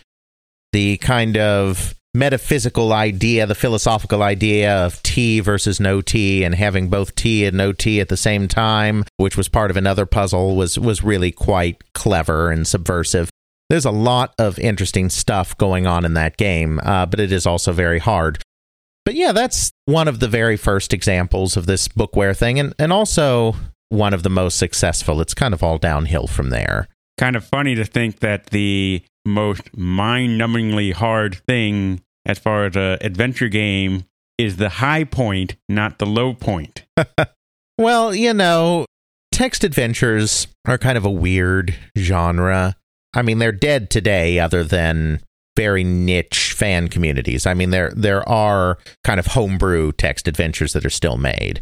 [0.73, 6.88] The kind of metaphysical idea, the philosophical idea of tea versus no tea and having
[6.88, 10.57] both tea and no tea at the same time, which was part of another puzzle,
[10.57, 13.31] was was really quite clever and subversive.
[13.70, 17.46] There's a lot of interesting stuff going on in that game, uh, but it is
[17.46, 18.42] also very hard.
[19.05, 22.92] But yeah, that's one of the very first examples of this bookware thing, and, and
[22.92, 23.57] also
[23.88, 25.20] one of the most successful.
[25.20, 26.88] It's kind of all downhill from there.
[27.18, 32.77] Kind of funny to think that the most mind numbingly hard thing as far as
[32.77, 34.05] a adventure game
[34.39, 36.85] is the high point, not the low point.
[37.79, 38.85] Well, you know,
[39.33, 42.77] text adventures are kind of a weird genre.
[43.15, 45.21] I mean, they're dead today, other than
[45.57, 47.47] very niche fan communities.
[47.47, 51.61] I mean, there there are kind of homebrew text adventures that are still made,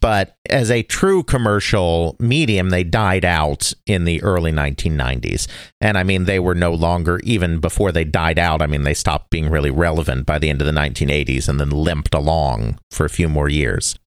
[0.00, 5.46] but as a true commercial medium, they died out in the early 1990s.
[5.80, 8.62] And I mean, they were no longer even before they died out.
[8.62, 11.70] I mean, they stopped being really relevant by the end of the 1980s and then
[11.70, 13.98] limped along for a few more years.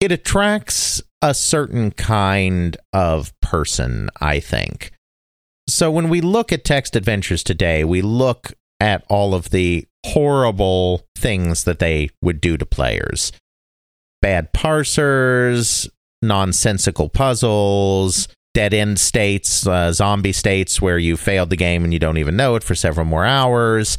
[0.00, 4.90] It attracts a certain kind of person, I think.
[5.68, 11.06] So when we look at text adventures today, we look at all of the horrible
[11.16, 13.32] things that they would do to players
[14.24, 15.86] bad parsers,
[16.22, 21.98] nonsensical puzzles, dead end states, uh, zombie states where you failed the game and you
[21.98, 23.98] don't even know it for several more hours.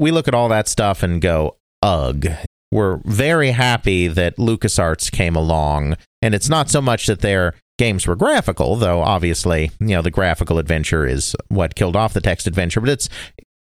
[0.00, 2.26] We look at all that stuff and go, ugh.
[2.72, 5.96] We're very happy that LucasArts came along.
[6.22, 10.10] And it's not so much that their games were graphical, though obviously, you know, the
[10.10, 13.08] graphical adventure is what killed off the text adventure, but it's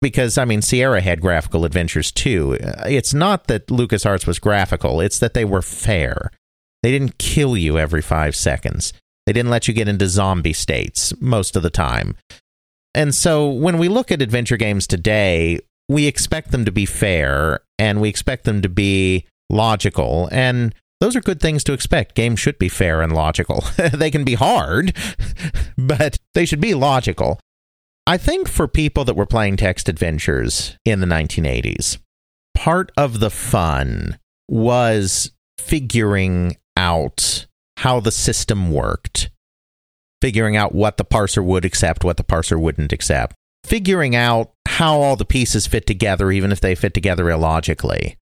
[0.01, 2.59] because I mean Sierra had graphical adventures too.
[2.63, 6.31] Uh, it's not that LucasArts was graphical, it's that they were fair.
[6.83, 8.93] They didn't kill you every 5 seconds.
[9.27, 12.17] They didn't let you get into zombie states most of the time.
[12.95, 17.61] And so when we look at adventure games today, we expect them to be fair
[17.79, 22.15] and we expect them to be logical and those are good things to expect.
[22.15, 23.65] Games should be fair and logical.
[23.93, 24.95] they can be hard,
[25.79, 27.41] but they should be logical.
[28.07, 31.99] I think for people that were playing text adventures in the 1980s,
[32.55, 37.47] part of the fun was figuring out
[37.79, 39.31] how the system worked,
[40.21, 43.35] figuring out what the parser would accept, what the parser wouldn't accept,
[43.65, 48.17] figuring out how all the pieces fit together, even if they fit together illogically.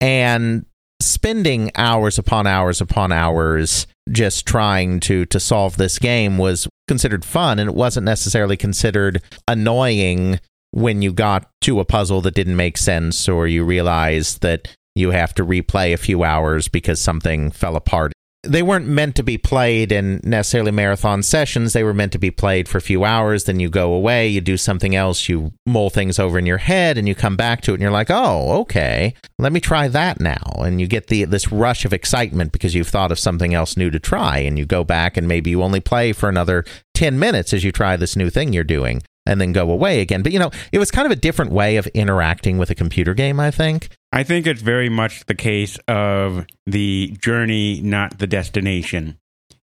[0.00, 0.66] And
[1.00, 7.24] spending hours upon hours upon hours just trying to to solve this game was considered
[7.24, 12.56] fun and it wasn't necessarily considered annoying when you got to a puzzle that didn't
[12.56, 17.50] make sense or you realized that you have to replay a few hours because something
[17.50, 18.12] fell apart
[18.46, 21.72] they weren't meant to be played in necessarily marathon sessions.
[21.72, 23.44] They were meant to be played for a few hours.
[23.44, 26.98] Then you go away, you do something else, you mull things over in your head,
[26.98, 30.20] and you come back to it, and you're like, "Oh, okay, let me try that
[30.20, 33.76] now." And you get the this rush of excitement because you've thought of something else
[33.76, 37.18] new to try, and you go back, and maybe you only play for another ten
[37.18, 40.22] minutes as you try this new thing you're doing and then go away again.
[40.22, 43.14] But you know, it was kind of a different way of interacting with a computer
[43.14, 43.88] game, I think.
[44.14, 49.18] I think it's very much the case of the journey, not the destination.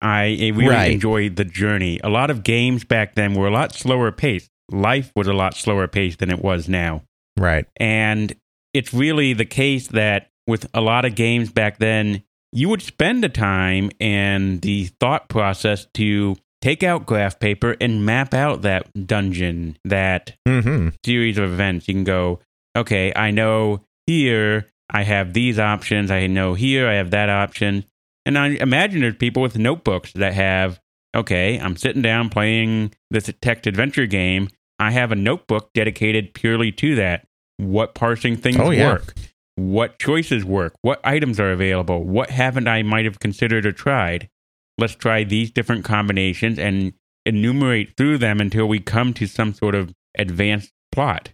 [0.02, 0.92] I really Right.
[0.92, 2.02] enjoyed the journey.
[2.04, 4.50] A lot of games back then were a lot slower paced.
[4.70, 7.04] Life was a lot slower paced than it was now.
[7.38, 7.66] Right.
[7.78, 8.34] And
[8.74, 12.22] it's really the case that with a lot of games back then,
[12.52, 18.06] you would spend the time and the thought process to take out graph paper and
[18.06, 20.90] map out that dungeon, that Mm-hmm.
[21.06, 21.88] series of events.
[21.88, 22.40] You can go,
[22.78, 26.12] okay, I know here I have these options.
[26.12, 27.86] I know here I have that option.
[28.26, 30.80] And I imagine there's people with notebooks that have,
[31.16, 34.50] okay, I'm sitting down playing this text adventure game.
[34.80, 37.28] I have a notebook dedicated purely to that.
[37.58, 38.94] What parsing things Oh, yeah.
[38.94, 39.14] work?
[39.56, 40.74] What choices work?
[40.82, 42.04] What items are available?
[42.04, 44.30] What haven't I might have considered or tried?
[44.78, 46.94] Let's try these different combinations and
[47.26, 51.30] enumerate through them until we come to some sort of advanced plot.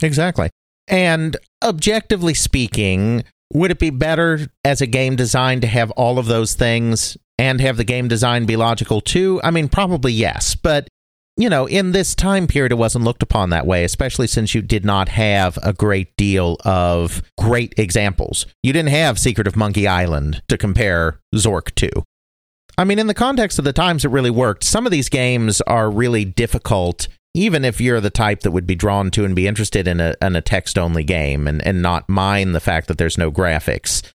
[0.00, 0.48] Exactly.
[0.88, 6.26] And objectively speaking, would it be better as a game design to have all of
[6.26, 9.40] those things and have the game design be logical too?
[9.44, 10.54] I mean, probably yes.
[10.54, 10.88] But,
[11.36, 14.62] you know, in this time period, it wasn't looked upon that way, especially since you
[14.62, 18.46] did not have a great deal of great examples.
[18.62, 21.90] You didn't have Secret of Monkey Island to compare Zork to.
[22.76, 24.62] I mean, in the context of the times, it really worked.
[24.62, 28.74] Some of these games are really difficult, even if you're the type that would be
[28.74, 32.08] drawn to and be interested in a, in a text only game and, and not
[32.08, 34.10] mind the fact that there's no graphics.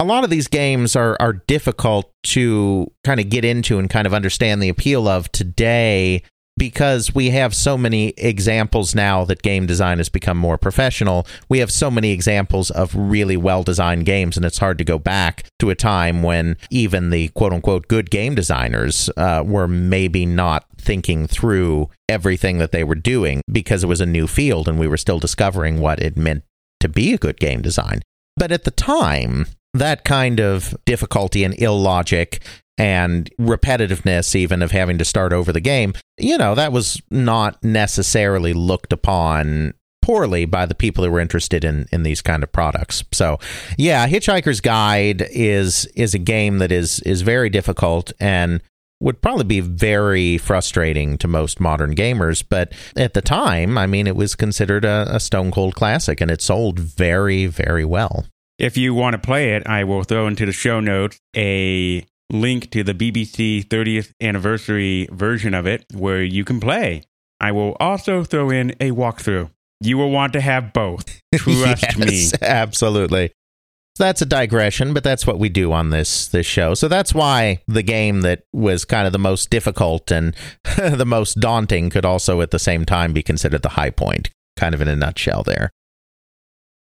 [0.00, 4.06] A lot of these games are, are difficult to kind of get into and kind
[4.06, 6.22] of understand the appeal of today
[6.58, 11.26] because we have so many examples now that game design has become more professional.
[11.48, 14.98] We have so many examples of really well designed games, and it's hard to go
[14.98, 20.26] back to a time when even the quote unquote good game designers uh, were maybe
[20.26, 24.78] not thinking through everything that they were doing because it was a new field and
[24.78, 26.42] we were still discovering what it meant
[26.80, 28.00] to be a good game design.
[28.38, 32.42] But at the time, that kind of difficulty and illogic
[32.78, 37.62] and repetitiveness even of having to start over the game you know that was not
[37.64, 39.74] necessarily looked upon
[40.08, 43.04] poorly by the people who were interested in in these kind of products.
[43.12, 43.38] So,
[43.76, 48.62] yeah, Hitchhiker's Guide is is a game that is is very difficult and
[49.00, 52.44] would probably be very frustrating to most modern gamers.
[52.46, 56.30] But at the time, I mean, it was considered a, a stone cold classic and
[56.30, 58.26] it sold very, very well.
[58.58, 62.70] If you want to play it, I will throw into the show notes a link
[62.72, 67.02] to the BBC 30th anniversary version of it where you can play.
[67.40, 69.50] I will also throw in a walkthrough.
[69.80, 71.20] You will want to have both.
[71.36, 72.38] Trust yes, me.
[72.42, 73.30] Absolutely.
[73.98, 76.74] That's a digression, but that's what we do on this this show.
[76.74, 80.34] So that's why the game that was kind of the most difficult and
[80.76, 84.74] the most daunting could also at the same time be considered the high point, kind
[84.74, 85.70] of in a nutshell there.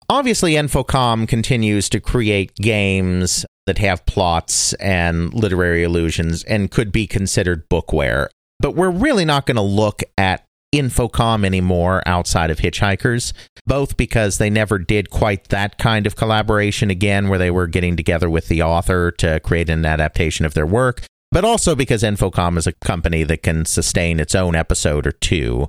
[0.08, 7.08] Obviously, Infocom continues to create games that have plots and literary allusions and could be
[7.08, 8.28] considered bookware.
[8.60, 10.45] But we're really not going to look at
[10.76, 13.32] Infocom anymore outside of Hitchhikers,
[13.66, 17.96] both because they never did quite that kind of collaboration again, where they were getting
[17.96, 22.56] together with the author to create an adaptation of their work, but also because Infocom
[22.56, 25.68] is a company that can sustain its own episode or two.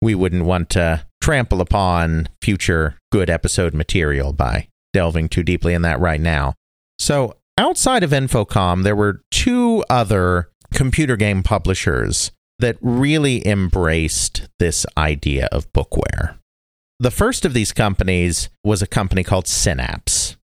[0.00, 5.82] We wouldn't want to trample upon future good episode material by delving too deeply in
[5.82, 6.54] that right now.
[6.98, 12.32] So, outside of Infocom, there were two other computer game publishers
[12.62, 16.36] that really embraced this idea of bookware.
[17.00, 20.36] The first of these companies was a company called Synapse,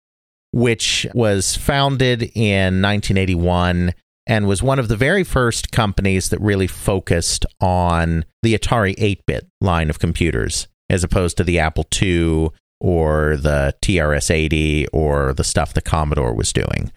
[0.51, 3.93] which was founded in 1981
[4.27, 9.21] and was one of the very first companies that really focused on the Atari 8
[9.27, 12.49] bit line of computers, as opposed to the Apple II
[12.81, 16.91] or the TRS 80 or the stuff the Commodore was doing.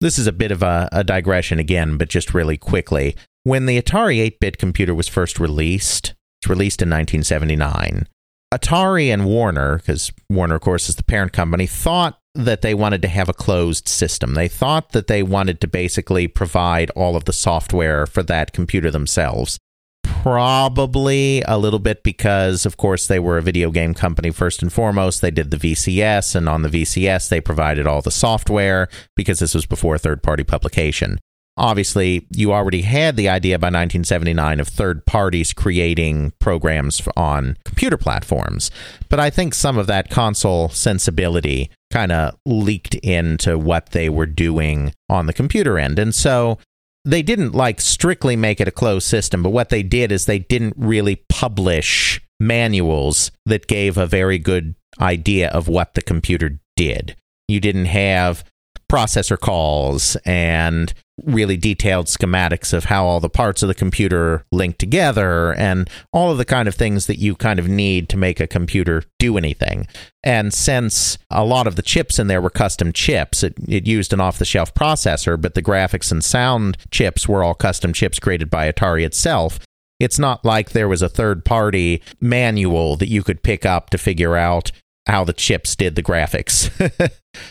[0.00, 3.14] This is a bit of a, a digression again, but just really quickly.
[3.46, 8.08] When the Atari 8 bit computer was first released, it's released in 1979,
[8.50, 13.02] Atari and Warner, because Warner, of course, is the parent company, thought that they wanted
[13.02, 14.32] to have a closed system.
[14.32, 18.90] They thought that they wanted to basically provide all of the software for that computer
[18.90, 19.58] themselves.
[20.04, 24.72] Probably a little bit because, of course, they were a video game company first and
[24.72, 25.20] foremost.
[25.20, 29.54] They did the VCS, and on the VCS, they provided all the software because this
[29.54, 31.18] was before third party publication.
[31.56, 37.96] Obviously, you already had the idea by 1979 of third parties creating programs on computer
[37.96, 38.72] platforms.
[39.08, 44.26] But I think some of that console sensibility kind of leaked into what they were
[44.26, 45.98] doing on the computer end.
[45.98, 46.58] And so
[47.04, 50.40] they didn't like strictly make it a closed system, but what they did is they
[50.40, 57.14] didn't really publish manuals that gave a very good idea of what the computer did.
[57.46, 58.44] You didn't have
[58.90, 60.92] processor calls and
[61.22, 66.30] really detailed schematics of how all the parts of the computer link together and all
[66.30, 69.38] of the kind of things that you kind of need to make a computer do
[69.38, 69.86] anything.
[70.22, 74.12] And since a lot of the chips in there were custom chips, it, it used
[74.12, 78.18] an off the shelf processor, but the graphics and sound chips were all custom chips
[78.18, 79.60] created by Atari itself.
[80.00, 83.98] It's not like there was a third party manual that you could pick up to
[83.98, 84.72] figure out
[85.06, 86.70] how the chips did the graphics.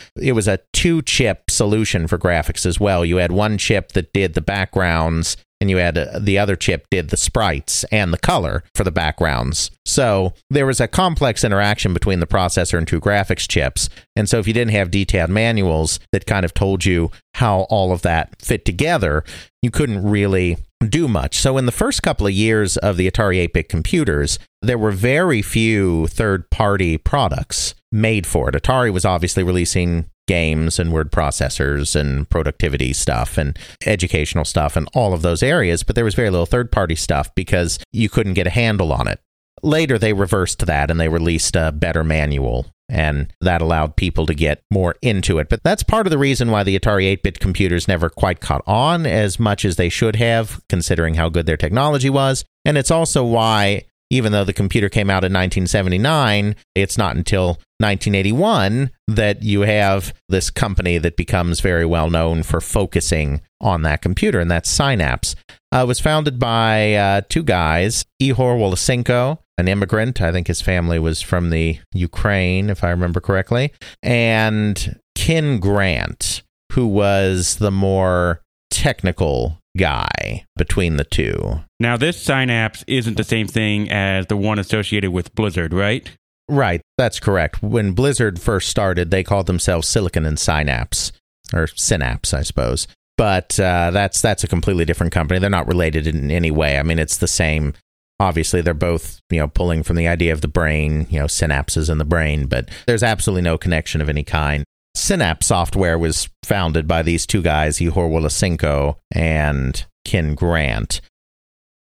[0.16, 3.06] it was a two chip solution for graphics as well.
[3.06, 6.88] You had one chip that did the backgrounds, and you had uh, the other chip
[6.90, 9.72] did the sprites and the color for the backgrounds.
[9.86, 13.88] So there was a complex interaction between the processor and two graphics chips.
[14.16, 17.92] And so if you didn't have detailed manuals that kind of told you how all
[17.92, 19.24] of that fit together,
[19.62, 20.58] you couldn't really
[20.90, 21.38] do much.
[21.40, 24.92] So, in the first couple of years of the Atari 8 bit computers, there were
[24.92, 28.56] very few third party products made for it.
[28.56, 34.88] Atari was obviously releasing games and word processors and productivity stuff and educational stuff and
[34.94, 38.34] all of those areas, but there was very little third party stuff because you couldn't
[38.34, 39.20] get a handle on it.
[39.62, 44.34] Later, they reversed that and they released a better manual and that allowed people to
[44.34, 45.50] get more into it.
[45.50, 48.64] But that's part of the reason why the Atari 8 bit computers never quite caught
[48.68, 52.46] on as much as they should have, considering how good their technology was.
[52.66, 57.60] And it's also why, even though the computer came out in 1979, it's not until
[57.80, 64.02] 1981 that you have this company that becomes very well known for focusing on that
[64.02, 65.36] computer, and that's Synapse.
[65.74, 70.22] Uh, it was founded by uh, two guys, Ihor Wolosenko an immigrant.
[70.22, 73.72] I think his family was from the Ukraine, if I remember correctly.
[74.02, 76.44] And Ken Grant,
[76.74, 78.42] who was the more
[78.72, 81.62] technical guy between the two.
[81.80, 86.10] Now, this Synapse isn't the same thing as the one associated with Blizzard, right?
[86.50, 87.64] Right, that's correct.
[87.64, 91.12] When Blizzard first started, they called themselves Silicon and Synapse,
[91.54, 92.88] or Synapse, I suppose.
[93.18, 95.40] But uh, that's that's a completely different company.
[95.40, 96.80] They're not related in any way.
[96.80, 97.74] I mean, it's the same
[98.20, 101.90] Obviously, they're both, you know, pulling from the idea of the brain, you know, synapses
[101.90, 104.64] in the brain, but there's absolutely no connection of any kind.
[104.96, 111.02] Synapse Software was founded by these two guys, Ihor Wolosenko and Ken Grant.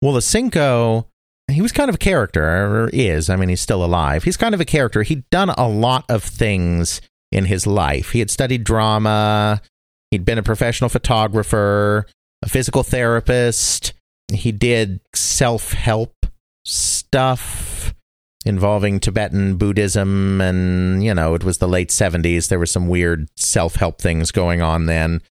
[0.02, 1.06] Wolosenko,
[1.50, 3.28] he was kind of a character, or is.
[3.28, 4.24] I mean, he's still alive.
[4.24, 5.02] He's kind of a character.
[5.02, 8.12] He'd done a lot of things in his life.
[8.12, 9.60] He had studied drama,
[10.10, 12.06] he'd been a professional photographer,
[12.42, 13.92] a physical therapist.
[14.32, 16.26] He did self help
[16.64, 17.94] stuff
[18.44, 20.40] involving Tibetan Buddhism.
[20.40, 22.48] And, you know, it was the late 70s.
[22.48, 25.22] There were some weird self help things going on then.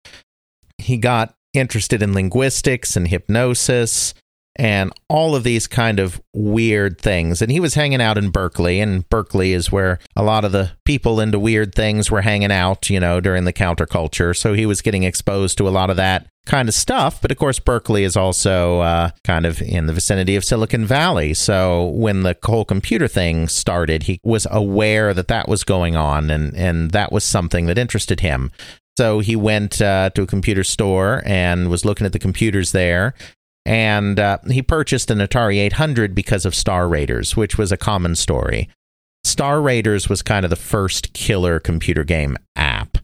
[0.77, 4.13] He got interested in linguistics and hypnosis
[4.55, 7.41] and all of these kind of weird things.
[7.41, 10.71] And he was hanging out in Berkeley, and Berkeley is where a lot of the
[10.85, 14.35] people into weird things were hanging out, you know, during the counterculture.
[14.35, 17.21] So he was getting exposed to a lot of that kind of stuff.
[17.21, 21.33] But of course, Berkeley is also uh, kind of in the vicinity of Silicon Valley.
[21.33, 26.29] So when the whole computer thing started, he was aware that that was going on,
[26.29, 28.51] and, and that was something that interested him.
[28.97, 33.15] So he went uh, to a computer store and was looking at the computers there
[33.65, 38.15] and uh, he purchased an Atari 800 because of Star Raiders, which was a common
[38.15, 38.69] story.
[39.23, 42.97] Star Raiders was kind of the first killer computer game app.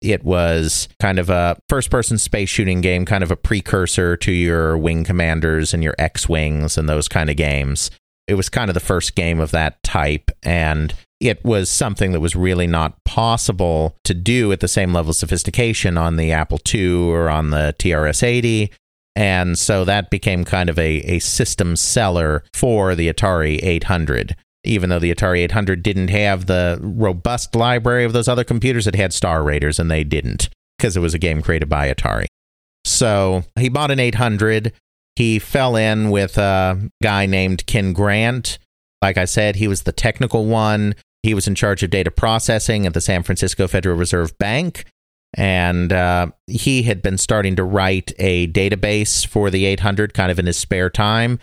[0.00, 4.32] It was kind of a first person space shooting game, kind of a precursor to
[4.32, 7.90] your Wing Commanders and your X Wings and those kind of games.
[8.26, 12.20] It was kind of the first game of that type, and it was something that
[12.20, 16.58] was really not possible to do at the same level of sophistication on the Apple
[16.72, 18.72] II or on the TRS 80
[19.14, 24.36] and so that became kind of a, a system seller for the Atari 800.
[24.64, 28.94] Even though the Atari 800 didn't have the robust library of those other computers, it
[28.94, 30.48] had Star Raiders, and they didn't
[30.78, 32.26] because it was a game created by Atari.
[32.84, 34.72] So he bought an 800.
[35.16, 38.58] He fell in with a guy named Ken Grant.
[39.02, 40.94] Like I said, he was the technical one.
[41.22, 44.86] He was in charge of data processing at the San Francisco Federal Reserve Bank
[45.34, 50.38] and uh, he had been starting to write a database for the 800 kind of
[50.38, 51.38] in his spare time.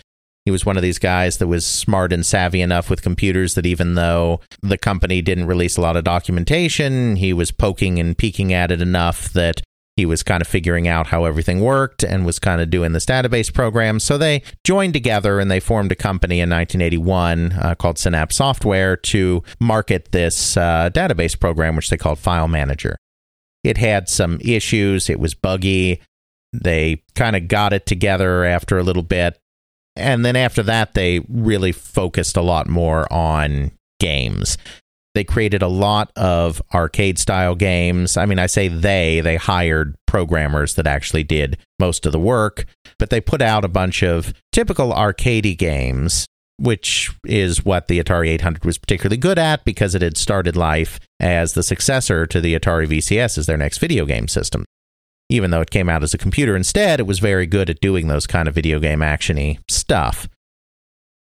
[0.46, 3.66] He was one of these guys that was smart and savvy enough with computers that
[3.66, 8.54] even though the company didn't release a lot of documentation, he was poking and peeking
[8.54, 9.62] at it enough that
[9.96, 13.06] he was kind of figuring out how everything worked and was kind of doing this
[13.06, 14.00] database program.
[14.00, 18.96] So they joined together and they formed a company in 1981 uh, called Synapse Software
[18.96, 22.96] to market this uh, database program, which they called File Manager.
[23.64, 26.01] It had some issues, it was buggy.
[26.53, 29.38] They kind of got it together after a little bit.
[29.95, 34.57] And then after that, they really focused a lot more on games.
[35.14, 38.16] They created a lot of arcade style games.
[38.16, 42.66] I mean, I say they, they hired programmers that actually did most of the work,
[42.97, 46.26] but they put out a bunch of typical arcadey games
[46.60, 50.99] which is what the Atari 800 was particularly good at because it had started life
[51.20, 54.66] as the successor to the Atari VCS as their next video game system.
[55.30, 58.07] Even though it came out as a computer instead, it was very good at doing
[58.07, 60.28] those kind of video game actiony stuff.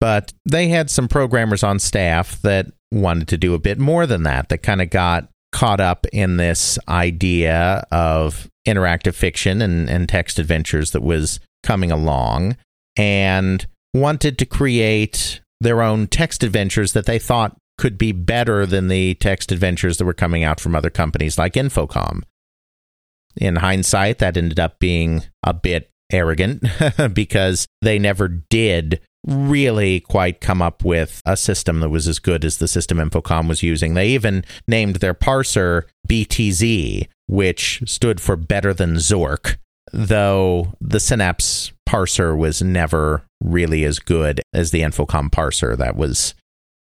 [0.01, 4.23] But they had some programmers on staff that wanted to do a bit more than
[4.23, 10.09] that, that kind of got caught up in this idea of interactive fiction and, and
[10.09, 12.57] text adventures that was coming along.
[12.97, 13.67] And
[13.99, 19.15] wanted to create their own text adventures that they thought could be better than the
[19.15, 22.23] text adventures that were coming out from other companies like Infocom.
[23.37, 26.65] In hindsight, that ended up being a bit arrogant
[27.13, 32.45] because they never did really quite come up with a system that was as good
[32.45, 33.95] as the system Infocom was using.
[33.95, 39.57] They even named their parser BTZ, which stood for better than Zork,
[39.93, 45.77] though the Synapse parser was never really as good as the Infocom parser.
[45.77, 46.35] That was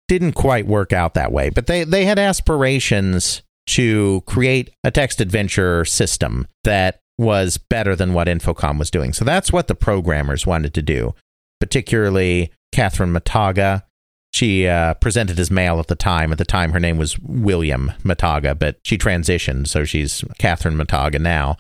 [0.09, 5.21] didn't quite work out that way, but they they had aspirations to create a text
[5.21, 9.13] adventure system that was better than what Infocom was doing.
[9.13, 11.15] So that's what the programmers wanted to do,
[11.61, 13.85] particularly Catherine Mataga.
[14.33, 16.33] She uh, presented as male at the time.
[16.33, 21.21] At the time, her name was William Mataga, but she transitioned, so she's Catherine Mataga
[21.21, 21.59] now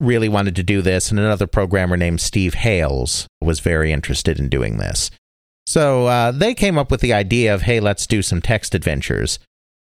[0.00, 4.48] really wanted to do this, and another programmer named Steve Hales was very interested in
[4.48, 5.10] doing this.
[5.66, 9.38] So uh, they came up with the idea of, hey, let's do some text adventures.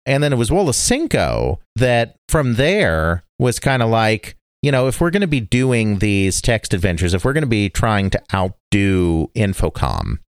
[0.07, 5.01] And then it was Wolosenko that from there was kind of like, you know, if
[5.01, 8.23] we're going to be doing these text adventures, if we're going to be trying to
[8.35, 10.19] outdo Infocom,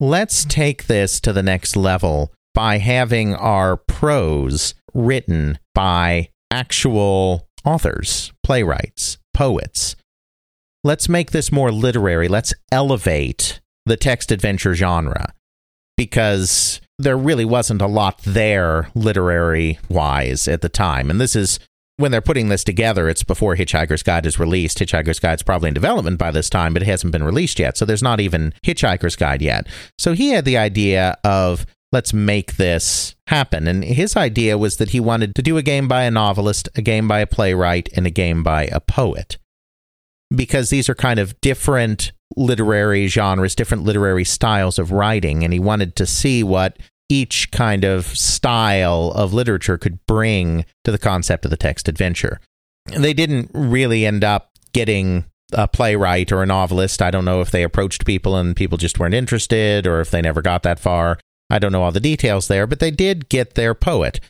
[0.00, 8.32] let's take this to the next level by having our prose written by actual authors,
[8.42, 9.96] playwrights, poets.
[10.84, 12.28] Let's make this more literary.
[12.28, 15.32] Let's elevate the text adventure genre
[15.96, 21.10] because there really wasn't a lot there literary wise at the time.
[21.10, 21.58] And this is
[21.96, 24.78] when they're putting this together, it's before Hitchhiker's Guide is released.
[24.78, 27.76] Hitchhiker's Guide's probably in development by this time, but it hasn't been released yet.
[27.76, 29.66] So there's not even Hitchhiker's Guide yet.
[29.98, 33.68] So he had the idea of let's make this happen.
[33.68, 36.82] And his idea was that he wanted to do a game by a novelist, a
[36.82, 39.36] game by a playwright, and a game by a poet.
[40.34, 45.44] Because these are kind of different literary genres, different literary styles of writing.
[45.44, 46.78] And he wanted to see what
[47.10, 52.40] each kind of style of literature could bring to the concept of the text adventure.
[52.86, 57.02] They didn't really end up getting a playwright or a novelist.
[57.02, 60.22] I don't know if they approached people and people just weren't interested or if they
[60.22, 61.18] never got that far.
[61.52, 64.20] I don't know all the details there, but they did get their poet.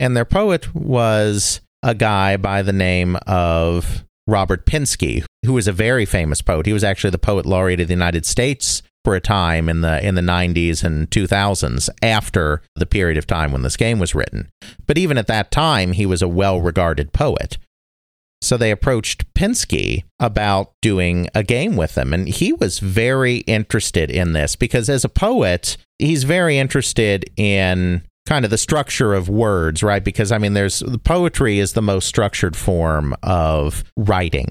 [0.00, 5.72] And their poet was a guy by the name of Robert Pinsky, who was a
[5.72, 6.66] very famous poet.
[6.66, 10.04] He was actually the poet laureate of the United States for a time in the
[10.04, 14.48] in the 90s and 2000s after the period of time when this game was written.
[14.86, 17.58] But even at that time, he was a well-regarded poet.
[18.42, 24.10] So they approached Pinsky about doing a game with them and he was very interested
[24.10, 29.28] in this because as a poet, he's very interested in kind of the structure of
[29.28, 30.02] words, right?
[30.02, 34.48] Because I mean there's poetry is the most structured form of writing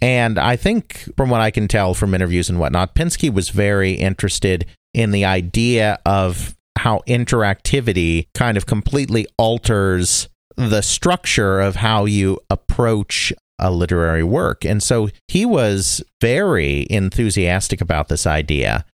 [0.00, 3.92] and I think, from what I can tell from interviews and whatnot, Pinsky was very
[3.92, 12.04] interested in the idea of how interactivity kind of completely alters the structure of how
[12.04, 14.64] you approach a literary work.
[14.64, 18.84] And so he was very enthusiastic about this idea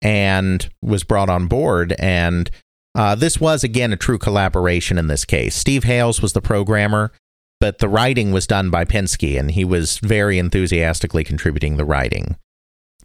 [0.00, 1.94] and was brought on board.
[1.98, 2.50] And
[2.94, 5.54] uh, this was, again, a true collaboration in this case.
[5.54, 7.12] Steve Hales was the programmer
[7.64, 12.36] but the writing was done by Pinsky, and he was very enthusiastically contributing the writing.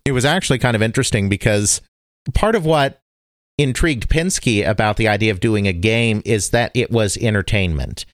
[0.03, 1.79] It was actually kind of interesting because
[2.33, 2.99] part of what
[3.59, 8.05] intrigued Pinsky about the idea of doing a game is that it was entertainment.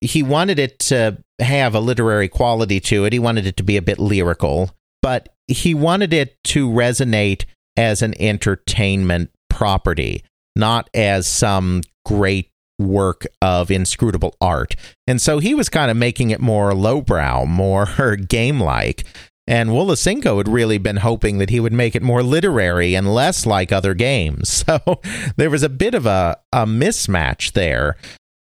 [0.00, 3.76] He wanted it to have a literary quality to it, he wanted it to be
[3.76, 4.70] a bit lyrical,
[5.02, 7.44] but he wanted it to resonate
[7.76, 10.22] as an entertainment property,
[10.54, 12.48] not as some great
[12.78, 14.76] work of inscrutable art.
[15.06, 19.04] And so he was kind of making it more lowbrow, more game like.
[19.46, 23.44] And Wolosenko had really been hoping that he would make it more literary and less
[23.44, 24.64] like other games.
[24.72, 25.00] So
[25.36, 27.96] there was a bit of a, a mismatch there.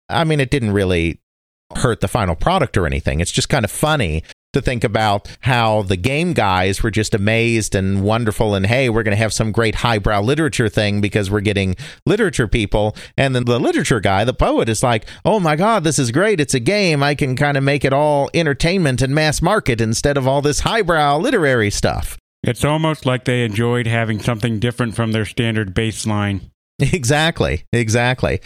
[0.09, 1.21] I mean, it didn't really
[1.77, 3.19] hurt the final product or anything.
[3.19, 4.23] It's just kind of funny
[4.53, 9.03] to think about how the game guys were just amazed and wonderful and hey we're
[9.03, 11.75] going to have some great highbrow literature thing because we're getting
[12.05, 12.95] literature people.
[13.17, 16.39] And then the literature guy the poet is like oh my god this is great.
[16.39, 17.03] It's a game.
[17.03, 20.61] I can kind of make it all entertainment and mass market instead of all this
[20.61, 22.17] highbrow literary stuff.
[22.41, 26.51] It's almost like they enjoyed having something different from their standard baseline.
[26.93, 27.65] Exactly.
[27.73, 28.39] Exactly.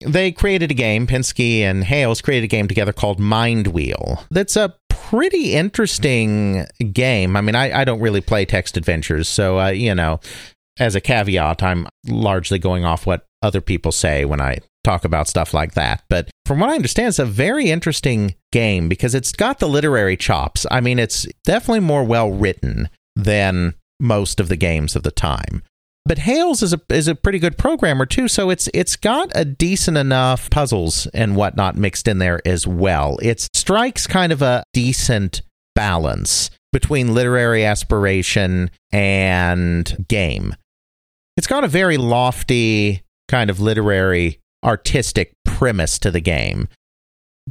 [0.00, 4.24] They created a game, Pinsky and Hales created a game together called Mind Wheel.
[4.30, 4.74] That's a
[5.10, 7.36] pretty interesting game.
[7.36, 10.20] I mean, I, I don't really play text adventures, so uh, you know,
[10.78, 15.28] as a caveat, I'm largely going off what other people say when I talk about
[15.28, 16.02] stuff like that.
[16.08, 20.16] But from what I understand, it's a very interesting game because it's got the literary
[20.16, 20.66] chops.
[20.70, 25.62] I mean, it's definitely more well written than most of the games of the time.
[26.06, 29.44] But Hales is a is a pretty good programmer too, so it's it's got a
[29.44, 33.18] decent enough puzzles and whatnot mixed in there as well.
[33.22, 35.42] It strikes kind of a decent
[35.74, 40.54] balance between literary aspiration and game.
[41.36, 46.68] It's got a very lofty kind of literary artistic premise to the game.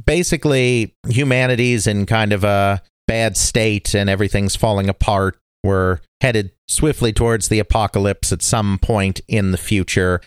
[0.02, 7.12] Basically, humanity's in kind of a bad state and everything's falling apart we're headed swiftly
[7.12, 10.20] towards the apocalypse at some point in the future.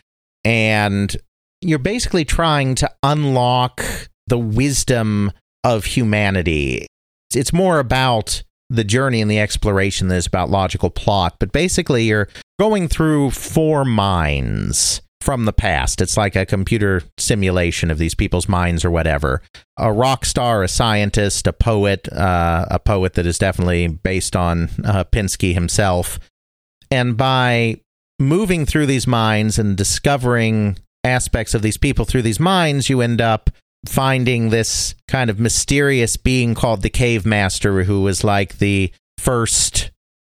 [0.45, 1.15] And
[1.61, 3.83] you're basically trying to unlock
[4.27, 5.31] the wisdom
[5.63, 6.85] of humanity.
[7.35, 11.35] It's more about the journey and the exploration than it's about logical plot.
[11.39, 12.29] But basically, you're
[12.59, 16.01] going through four minds from the past.
[16.01, 19.41] It's like a computer simulation of these people's minds or whatever.
[19.77, 24.69] A rock star, a scientist, a poet, uh, a poet that is definitely based on
[24.83, 26.19] uh, Pinsky himself.
[26.89, 27.81] And by
[28.17, 33.21] moving through these minds and discovering aspects of these people through these minds, you end
[33.21, 33.49] up
[33.85, 39.91] finding this kind of mysterious being called the Cave Master, who was like the first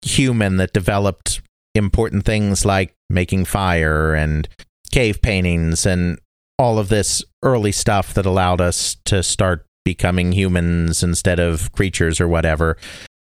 [0.03, 1.43] human that developed
[1.75, 4.49] important things like making fire and
[4.91, 6.19] cave paintings and
[6.59, 12.21] all of this early stuff that allowed us to start becoming humans instead of creatures
[12.21, 12.77] or whatever.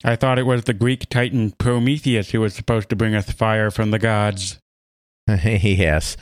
[0.04, 3.70] I thought it was the Greek titan Prometheus who was supposed to bring us fire
[3.70, 4.58] from the gods.
[5.26, 6.18] yes.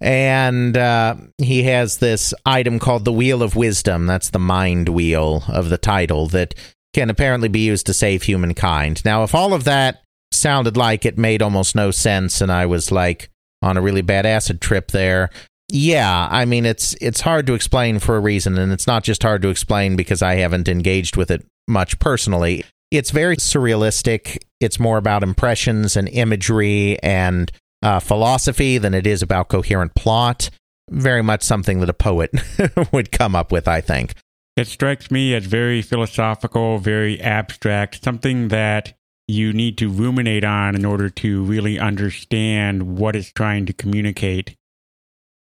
[0.00, 4.06] And uh, he has this item called the Wheel of Wisdom.
[4.06, 6.54] That's the mind wheel of the title that
[6.94, 9.04] can apparently be used to save humankind.
[9.04, 12.90] Now, if all of that sounded like it made almost no sense and I was
[12.90, 13.28] like
[13.62, 15.30] on a really bad acid trip there,
[15.68, 19.22] yeah, I mean it's it's hard to explain for a reason and it's not just
[19.22, 22.64] hard to explain because I haven't engaged with it much personally.
[22.90, 24.36] It's very surrealistic.
[24.60, 27.50] It's more about impressions and imagery and
[27.82, 30.50] uh, philosophy than it is about coherent plot.
[30.90, 32.30] Very much something that a poet
[32.92, 34.12] would come up with, I think.
[34.58, 38.92] It strikes me as very philosophical, very abstract, something that
[39.32, 44.54] you need to ruminate on in order to really understand what it's trying to communicate.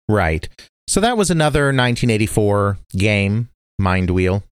[0.08, 0.50] Right.
[0.88, 4.44] So that was another 1984 game, Mind Wheel.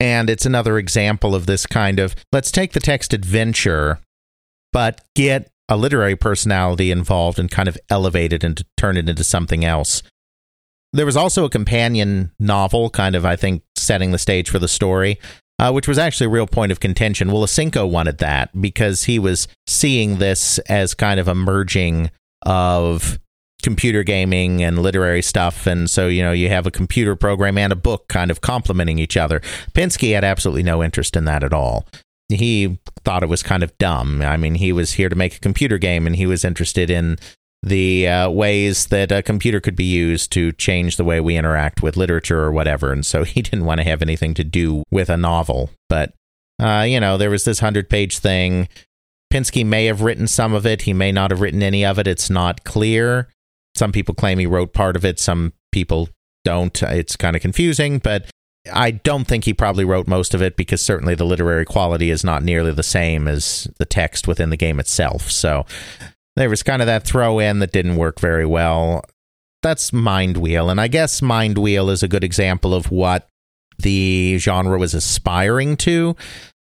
[0.00, 4.00] And it's another example of this kind of let's take the text adventure,
[4.72, 9.22] but get a literary personality involved and kind of elevate it and turn it into
[9.22, 10.02] something else.
[10.92, 14.68] There was also a companion novel, kind of, I think, setting the stage for the
[14.68, 15.18] story,
[15.62, 17.30] uh, which was actually a real point of contention.
[17.30, 22.10] Well, Will wanted that because he was seeing this as kind of a merging
[22.44, 23.20] of
[23.62, 25.68] computer gaming and literary stuff.
[25.68, 28.98] And so, you know, you have a computer program and a book kind of complementing
[28.98, 29.38] each other.
[29.72, 31.86] Pinsky had absolutely no interest in that at all
[32.28, 34.22] he thought it was kind of dumb.
[34.22, 37.18] I mean, he was here to make a computer game and he was interested in
[37.62, 41.82] the uh, ways that a computer could be used to change the way we interact
[41.82, 42.92] with literature or whatever.
[42.92, 45.70] And so he didn't want to have anything to do with a novel.
[45.88, 46.12] But,
[46.60, 48.68] uh, you know, there was this 100 page thing.
[49.32, 50.82] Pinsky may have written some of it.
[50.82, 52.06] He may not have written any of it.
[52.06, 53.28] It's not clear.
[53.74, 55.18] Some people claim he wrote part of it.
[55.18, 56.10] Some people
[56.44, 56.82] don't.
[56.82, 57.98] It's kind of confusing.
[57.98, 58.28] But
[58.70, 62.22] I don't think he probably wrote most of it because certainly the literary quality is
[62.22, 65.30] not nearly the same as the text within the game itself.
[65.30, 65.64] So
[66.36, 69.04] there was kind of that throw in that didn't work very well.
[69.62, 70.70] That's Mind Wheel.
[70.70, 73.28] And I guess Mind Wheel is a good example of what
[73.78, 76.16] the genre was aspiring to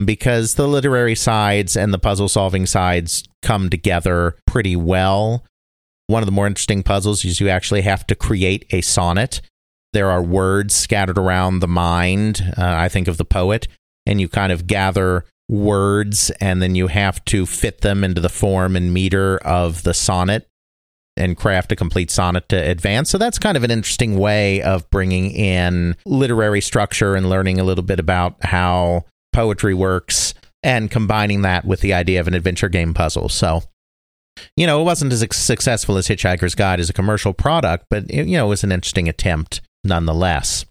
[0.04, 5.44] because the literary sides and the puzzle solving sides come together pretty well.
[6.08, 9.40] One of the more interesting puzzles is you actually have to create a sonnet
[9.92, 12.54] there are words scattered around the mind.
[12.56, 13.68] Uh, I think of the poet,
[14.06, 18.28] and you kind of gather words, and then you have to fit them into the
[18.28, 20.48] form and meter of the sonnet
[21.16, 23.10] and craft a complete sonnet to advance.
[23.10, 27.64] So that's kind of an interesting way of bringing in literary structure and learning a
[27.64, 32.68] little bit about how poetry works and combining that with the idea of an adventure
[32.68, 33.28] game puzzle.
[33.28, 33.62] So,
[34.56, 38.26] you know, it wasn't as successful as Hitchhiker's Guide as a commercial product, but it,
[38.26, 40.64] you know, it was an interesting attempt nonetheless.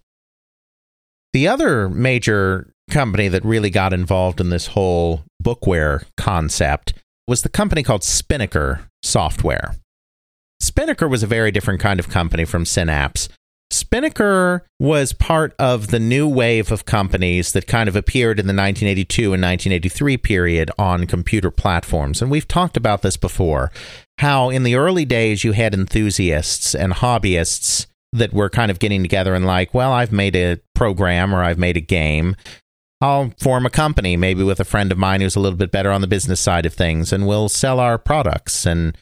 [1.32, 6.94] The other major company that really got involved in this whole bookware concept
[7.26, 9.74] was the company called Spinnaker Software.
[10.60, 13.28] Spinnaker was a very different kind of company from Synapse.
[13.72, 18.52] Spinnaker was part of the new wave of companies that kind of appeared in the
[18.52, 22.20] 1982 and 1983 period on computer platforms.
[22.20, 23.72] And we've talked about this before
[24.18, 29.02] how in the early days you had enthusiasts and hobbyists that were kind of getting
[29.02, 32.36] together and like, well, I've made a program or I've made a game.
[33.02, 35.90] I'll form a company, maybe with a friend of mine who's a little bit better
[35.90, 38.64] on the business side of things, and we'll sell our products.
[38.64, 38.96] And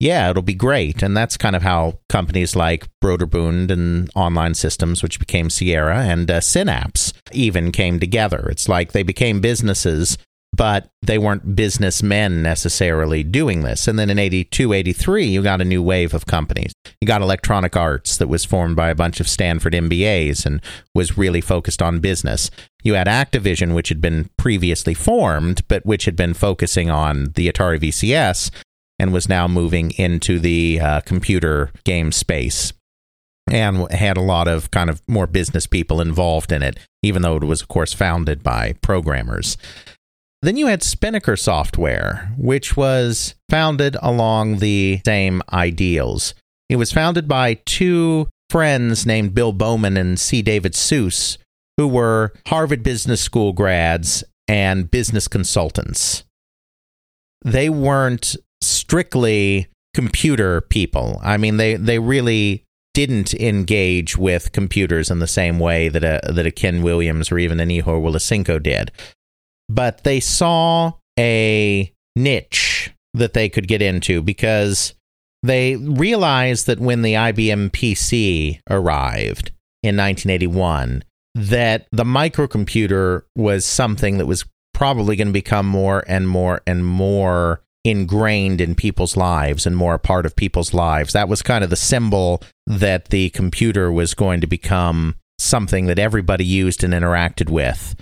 [0.00, 1.04] yeah, it'll be great.
[1.04, 6.28] And that's kind of how companies like Broderbund and Online Systems, which became Sierra, and
[6.28, 8.48] uh, Synapse even came together.
[8.50, 10.18] It's like they became businesses
[10.54, 13.88] but they weren't businessmen necessarily doing this.
[13.88, 16.72] And then in 82, 83, you got a new wave of companies.
[17.00, 20.62] You got Electronic Arts that was formed by a bunch of Stanford MBAs and
[20.94, 22.50] was really focused on business.
[22.84, 27.50] You had Activision, which had been previously formed, but which had been focusing on the
[27.50, 28.50] Atari VCS
[28.98, 32.72] and was now moving into the uh, computer game space
[33.50, 37.36] and had a lot of kind of more business people involved in it, even though
[37.36, 39.56] it was, of course, founded by programmers.
[40.44, 46.34] Then you had Spinnaker Software, which was founded along the same ideals.
[46.68, 50.42] It was founded by two friends named Bill Bowman and C.
[50.42, 51.38] David Seuss,
[51.78, 56.24] who were Harvard Business School grads and business consultants.
[57.42, 61.22] They weren't strictly computer people.
[61.24, 66.30] I mean, they, they really didn't engage with computers in the same way that a
[66.30, 68.92] that a Ken Williams or even an Ihor Wolosenko did
[69.68, 74.94] but they saw a niche that they could get into because
[75.42, 79.52] they realized that when the IBM PC arrived
[79.82, 81.04] in 1981
[81.34, 86.84] that the microcomputer was something that was probably going to become more and more and
[86.86, 91.12] more ingrained in people's lives and more a part of people's lives.
[91.12, 95.98] That was kind of the symbol that the computer was going to become something that
[95.98, 97.94] everybody used and interacted with.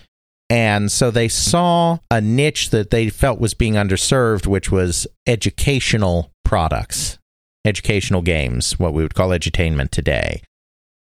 [0.52, 6.30] And so they saw a niche that they felt was being underserved, which was educational
[6.44, 7.18] products,
[7.64, 10.42] educational games, what we would call edutainment today,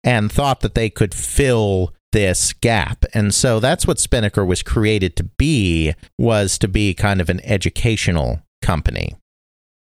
[0.03, 3.03] and thought that they could fill this gap.
[3.15, 7.41] And so that's what Spinnaker was created to be, was to be kind of an
[7.43, 9.15] educational company.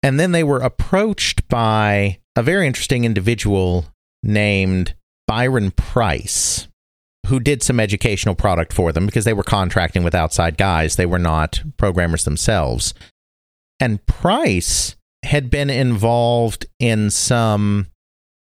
[0.03, 3.87] And then they were approached by a very interesting individual
[4.21, 4.93] named
[5.27, 6.67] Byron Preiss,
[7.29, 10.95] who did some educational product for them because they were contracting with outside guys.
[10.95, 12.93] They were not programmers themselves.
[13.79, 17.87] And Preiss had been involved in some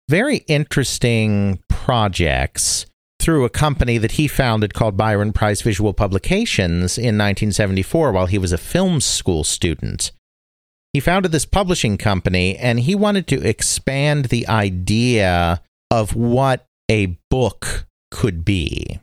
[0.08, 2.86] very interesting projects
[3.18, 8.38] through a company that he founded called Byron Preiss Visual Publications in 1974 while he
[8.38, 10.12] was a film school student.
[10.92, 15.60] He founded this publishing company and he wanted to expand the idea
[15.90, 19.00] of what a book could be.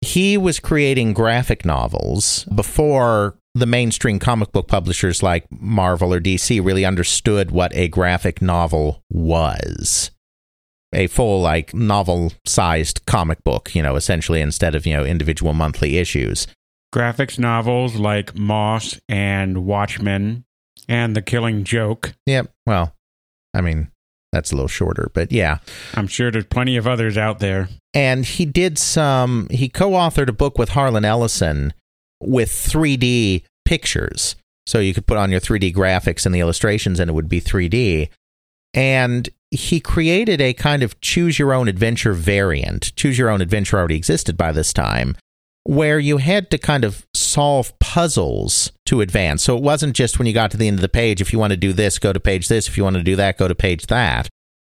[0.00, 6.64] He was creating graphic novels before the mainstream comic book publishers like Marvel or DC
[6.64, 10.10] really understood what a graphic novel was
[10.92, 15.52] a full like novel sized comic book, you know, essentially instead of, you know, individual
[15.52, 16.46] monthly issues.
[16.94, 20.44] Graphics novels like Maus and Watchmen
[20.88, 22.14] and The Killing Joke.
[22.26, 22.52] Yep.
[22.66, 22.94] Well,
[23.52, 23.90] I mean,
[24.36, 25.58] that's a little shorter, but yeah.
[25.94, 27.68] I'm sure there's plenty of others out there.
[27.94, 31.72] And he did some, he co authored a book with Harlan Ellison
[32.20, 34.36] with 3D pictures.
[34.66, 37.40] So you could put on your 3D graphics and the illustrations and it would be
[37.40, 38.10] 3D.
[38.74, 42.94] And he created a kind of choose your own adventure variant.
[42.96, 45.16] Choose your own adventure already existed by this time,
[45.66, 49.42] where you had to kind of solve puzzles to advance.
[49.42, 51.40] So it wasn't just when you got to the end of the page, if you
[51.40, 52.68] want to do this, go to page this.
[52.68, 54.28] If you want to do that, go to page that.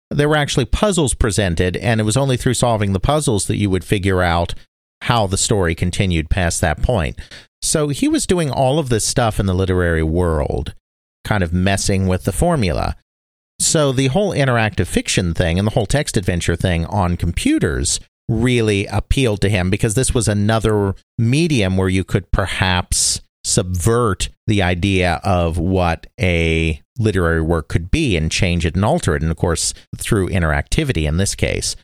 [0.09, 3.69] There were actually puzzles presented, and it was only through solving the puzzles that you
[3.69, 4.55] would figure out
[5.03, 7.19] how the story continued past that point.
[7.61, 10.73] So he was doing all of this stuff in the literary world,
[11.23, 12.95] kind of messing with the formula.
[13.59, 18.85] So the whole interactive fiction thing and the whole text adventure thing on computers really
[18.87, 25.21] appealed to him because this was another medium where you could perhaps subvert the idea
[25.23, 29.21] of what a literary work could be and change it and alter it.
[29.21, 31.75] And of course, through interactivity in this case.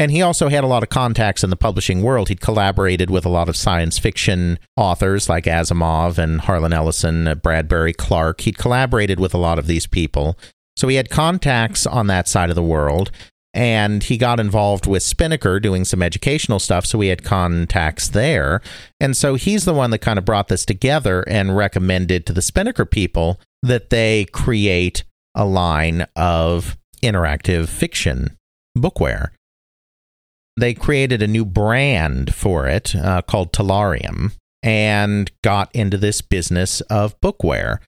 [0.00, 2.28] And he also had a lot of contacts in the publishing world.
[2.28, 7.34] He'd collaborated with a lot of science fiction authors like Asimov and Harlan Ellison, uh,
[7.34, 8.42] Bradbury Clarke.
[8.42, 10.38] He'd collaborated with a lot of these people.
[10.76, 13.10] So he had contacts on that side of the world
[13.54, 16.86] and he got involved with Spinnaker doing some educational stuff.
[16.86, 18.60] So we had contacts there.
[19.00, 22.42] And so he's the one that kind of brought this together and recommended to the
[22.42, 28.36] Spinnaker people that they create a line of interactive fiction
[28.76, 29.30] bookware.
[30.58, 34.32] They created a new brand for it uh, called Telarium
[34.62, 37.78] and got into this business of bookware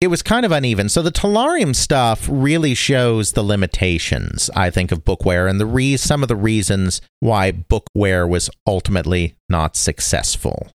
[0.00, 0.88] it was kind of uneven.
[0.88, 5.98] So the Telarium stuff really shows the limitations, I think, of bookware and the re-
[5.98, 10.68] some of the reasons why bookware was ultimately not successful.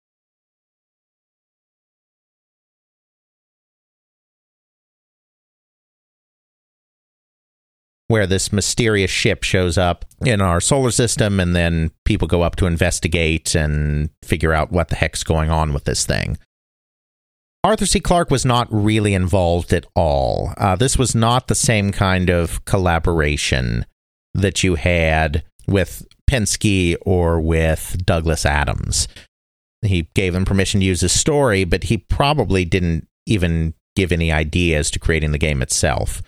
[8.08, 12.56] Where this mysterious ship shows up in our solar system, and then people go up
[12.56, 16.36] to investigate and figure out what the heck's going on with this thing.
[17.64, 17.98] Arthur C.
[17.98, 20.52] Clarke was not really involved at all.
[20.58, 23.86] Uh, this was not the same kind of collaboration
[24.34, 29.08] that you had with Pinsky or with Douglas Adams.
[29.80, 34.30] He gave them permission to use his story, but he probably didn't even give any
[34.30, 36.20] ideas to creating the game itself.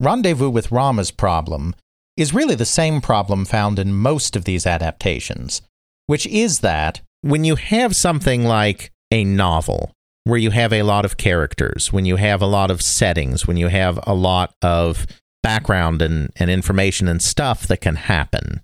[0.00, 1.76] Rendezvous with Rama's problem
[2.16, 5.62] is really the same problem found in most of these adaptations,
[6.06, 9.92] which is that when you have something like a novel
[10.26, 13.56] where you have a lot of characters, when you have a lot of settings, when
[13.56, 15.06] you have a lot of
[15.40, 18.60] background and, and information and stuff that can happen.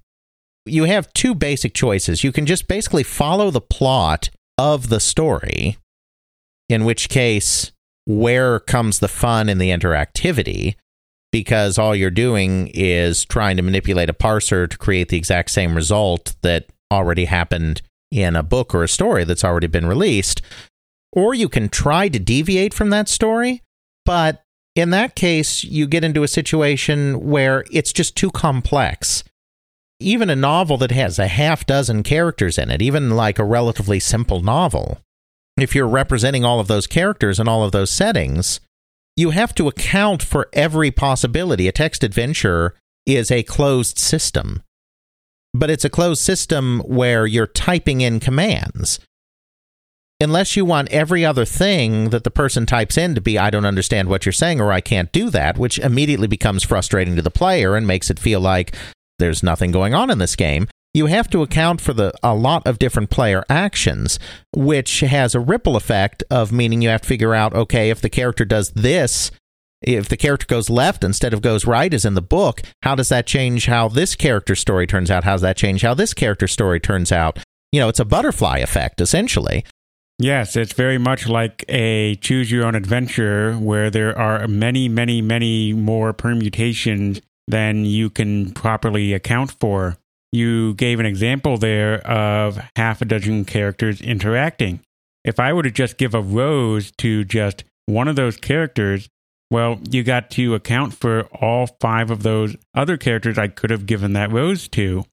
[0.67, 2.25] You have two basic choices.
[2.25, 5.77] You can just basically follow the plot of the story,
[6.69, 7.71] in which case,
[8.07, 10.75] where comes the fun and the interactivity?
[11.31, 15.77] Because all you're doing is trying to manipulate a parser to create the exact same
[15.77, 20.43] result that already happened in a book or a story that's already been released.
[21.13, 23.63] Or you can try to deviate from that story,
[24.07, 24.43] but
[24.75, 29.23] in that case, you get into a situation where it's just too complex.
[30.03, 34.01] even a novel that has a half dozen characters in it, even like a relatively
[34.01, 34.99] simple novel,
[35.57, 38.61] if you're representing all of those characters and all of those settings,
[39.17, 41.69] you have to account for every possibility.
[41.69, 42.75] A text adventure
[43.07, 44.63] is a closed system,
[45.53, 48.99] but it's a closed system where you're typing in commands.
[50.23, 53.67] Unless you want every other thing that the person types in to be, I don't
[53.67, 57.31] understand what you're saying, or I can't do that, which immediately becomes frustrating to the
[57.31, 58.75] player and makes it feel like
[59.19, 62.67] there's nothing going on in this game you have to account for the a lot
[62.67, 64.19] of different player actions,
[64.55, 68.11] which has a ripple effect of meaning you have to figure out okay, if the
[68.11, 69.31] character does this,
[69.81, 73.09] if the character goes left instead of goes right as in the book, how does
[73.09, 75.25] that change how this character story turns out?
[75.25, 77.39] How does that change how this character story turns out?
[77.73, 79.65] You know, it's a butterfly effect essentially.
[80.19, 85.21] Yes, it's very much like a choose your own adventure where there are many, many,
[85.21, 89.97] many more permutations than you can properly account for.
[90.31, 94.81] You gave an example there of half a dozen characters interacting.
[95.25, 99.09] If I were to just give a rose to just one of those characters,
[99.51, 103.87] well, you got to account for all five of those other characters I could have
[103.87, 105.05] given that rose to.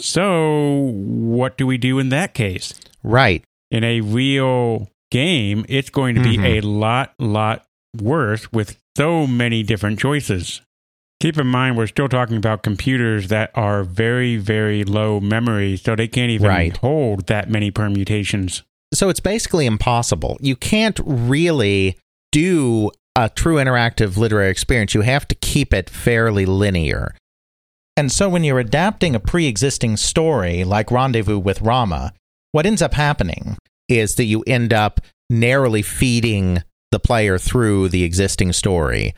[0.00, 2.80] So, what do we do in that case?
[3.02, 3.44] Right.
[3.70, 6.44] In a real game, it's going to be mm-hmm.
[6.44, 7.66] a lot, lot
[7.96, 10.62] worse with so many different choices.
[11.20, 15.96] Keep in mind, we're still talking about computers that are very, very low memory, so
[15.96, 16.76] they can't even right.
[16.76, 18.62] hold that many permutations.
[18.94, 20.38] So it's basically impossible.
[20.40, 21.98] You can't really
[22.30, 24.94] do a true interactive literary experience.
[24.94, 27.14] You have to keep it fairly linear.
[27.96, 32.12] And so when you're adapting a pre existing story like Rendezvous with Rama,
[32.52, 33.56] what ends up happening
[33.88, 39.14] is that you end up narrowly feeding the player through the existing story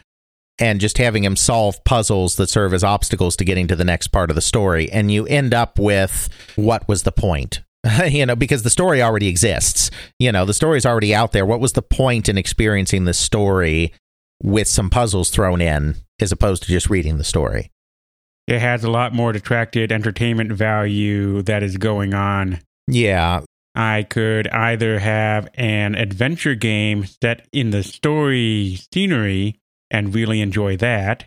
[0.59, 4.09] and just having him solve puzzles that serve as obstacles to getting to the next
[4.09, 4.91] part of the story.
[4.93, 7.63] And you end up with what was the point?
[8.07, 9.91] you know, because the story already exists.
[10.19, 11.47] You know, the story's already out there.
[11.47, 13.95] What was the point in experiencing this story
[14.43, 17.71] with some puzzles thrown in as opposed to just reading the story?
[18.47, 22.61] It has a lot more detracted entertainment value that is going on.
[22.91, 23.43] Yeah.
[23.75, 29.61] I could either have an adventure game set in the story scenery
[29.91, 31.25] and really enjoy that.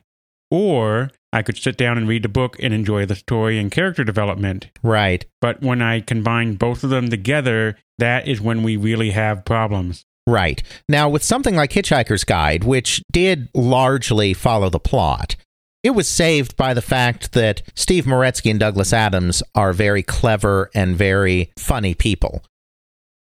[0.51, 4.03] Or I could sit down and read the book and enjoy the story and character
[4.03, 4.67] development.
[4.83, 5.25] Right.
[5.41, 10.05] But when I combine both of them together, that is when we really have problems.
[10.27, 10.61] Right.
[10.87, 15.35] Now, with something like Hitchhiker's Guide, which did largely follow the plot,
[15.83, 20.71] it was saved by the fact that Steve Meretzky and Douglas Adams are very clever
[20.73, 22.43] and very funny people.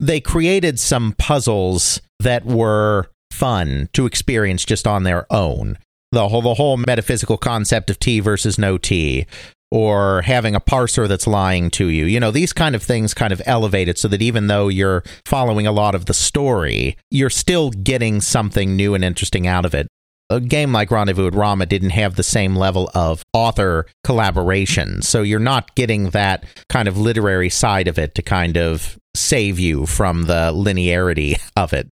[0.01, 5.79] They created some puzzles that were fun to experience just on their own.
[6.11, 9.27] The whole the whole metaphysical concept of tea versus no tea
[9.71, 12.07] or having a parser that's lying to you.
[12.07, 15.05] You know, these kind of things kind of elevate it so that even though you're
[15.27, 19.75] following a lot of the story, you're still getting something new and interesting out of
[19.75, 19.87] it.
[20.31, 25.01] A game like Rendezvous with Rama didn't have the same level of author collaboration.
[25.01, 29.59] So you're not getting that kind of literary side of it to kind of save
[29.59, 31.89] you from the linearity of it.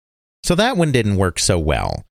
[0.45, 2.05] So that one didn't work so well.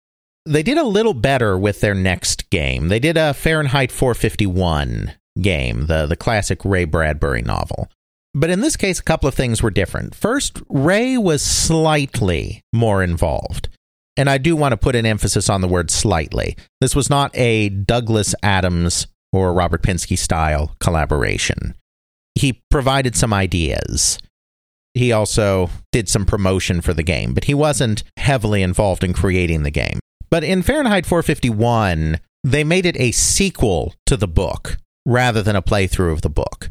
[0.45, 2.87] They did a little better with their next game.
[2.87, 7.89] They did a Fahrenheit 451 game, the, the classic Ray Bradbury novel.
[8.33, 10.15] But in this case, a couple of things were different.
[10.15, 13.69] First, Ray was slightly more involved.
[14.17, 16.57] And I do want to put an emphasis on the word slightly.
[16.81, 21.75] This was not a Douglas Adams or Robert Pinsky style collaboration.
[22.35, 24.19] He provided some ideas
[24.97, 29.63] he also did some promotion for the game, but he wasn't heavily involved in creating
[29.63, 29.99] the game.
[30.29, 35.61] But in Fahrenheit 451, they made it a sequel to the book rather than a
[35.61, 36.69] playthrough of the book.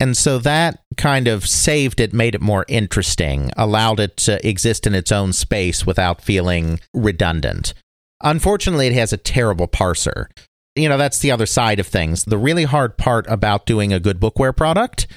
[0.00, 4.86] And so that kind of saved it, made it more interesting, allowed it to exist
[4.86, 7.74] in its own space without feeling redundant.
[8.22, 10.26] Unfortunately, it has a terrible parser.
[10.76, 12.24] You know, that's the other side of things.
[12.24, 15.08] The really hard part about doing a good bookware product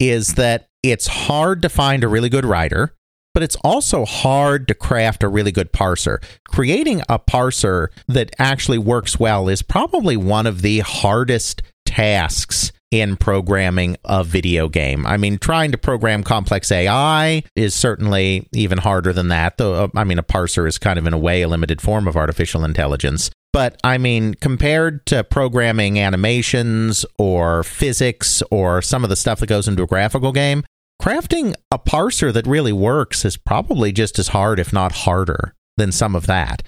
[0.00, 2.94] is that it's hard to find a really good writer,
[3.34, 6.22] but it's also hard to craft a really good parser.
[6.48, 13.16] Creating a parser that actually works well is probably one of the hardest tasks in
[13.16, 15.06] programming a video game.
[15.06, 19.84] I mean, trying to program complex AI is certainly even harder than that, though.
[19.84, 22.16] Uh, I mean, a parser is kind of, in a way, a limited form of
[22.16, 23.30] artificial intelligence.
[23.52, 29.48] But I mean, compared to programming animations or physics or some of the stuff that
[29.48, 30.64] goes into a graphical game,
[31.00, 35.92] crafting a parser that really works is probably just as hard, if not harder, than
[35.92, 36.62] some of that.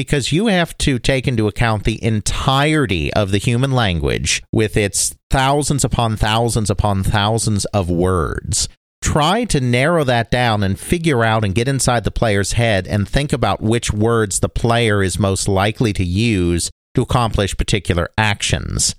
[0.00, 5.14] Because you have to take into account the entirety of the human language with its
[5.28, 8.66] thousands upon thousands upon thousands of words.
[9.02, 13.06] Try to narrow that down and figure out and get inside the player's head and
[13.06, 18.94] think about which words the player is most likely to use to accomplish particular actions.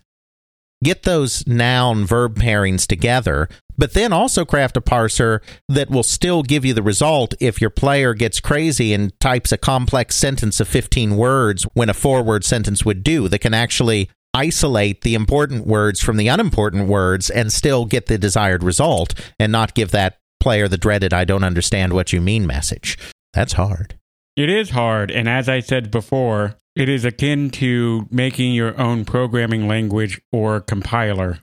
[0.84, 6.42] Get those noun verb pairings together, but then also craft a parser that will still
[6.42, 10.68] give you the result if your player gets crazy and types a complex sentence of
[10.68, 15.68] 15 words when a four word sentence would do that can actually isolate the important
[15.68, 20.18] words from the unimportant words and still get the desired result and not give that
[20.40, 22.98] player the dreaded I don't understand what you mean message.
[23.34, 23.96] That's hard.
[24.36, 29.04] It is hard, and as I said before, it is akin to making your own
[29.04, 31.40] programming language or compiler.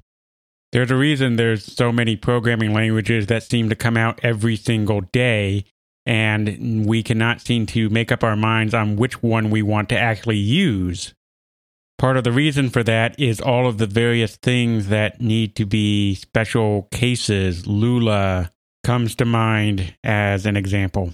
[0.72, 5.02] There's a reason there's so many programming languages that seem to come out every single
[5.02, 5.66] day,
[6.06, 9.98] and we cannot seem to make up our minds on which one we want to
[9.98, 11.12] actually use.
[11.98, 15.66] Part of the reason for that is all of the various things that need to
[15.66, 17.66] be special cases.
[17.66, 18.50] Lula
[18.84, 21.12] comes to mind as an example.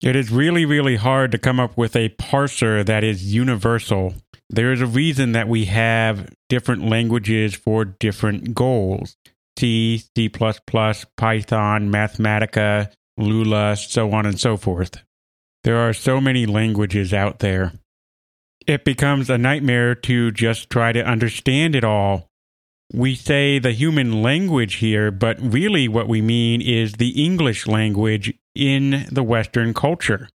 [0.00, 4.14] It is really, really hard to come up with a parser that is universal.
[4.48, 9.16] There is a reason that we have different languages for different goals
[9.58, 15.02] C, C, Python, Mathematica, Lua, so on and so forth.
[15.64, 17.72] There are so many languages out there
[18.68, 22.28] it becomes a nightmare to just try to understand it all.
[22.92, 28.34] We say the human language here, but really what we mean is the English language
[28.54, 30.28] in the Western culture.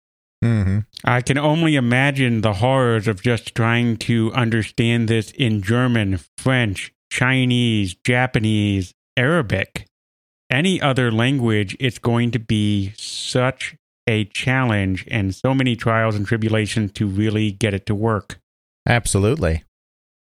[0.44, 0.80] Mm-hmm.
[1.04, 6.94] I can only imagine the horrors of just trying to understand this in German, French,
[7.12, 9.86] Chinese, Japanese, Arabic.
[10.50, 13.76] Any other language, it's going to be such
[14.08, 18.40] a challenge and so many trials and tribulations to really get it to work.
[18.88, 19.64] Absolutely.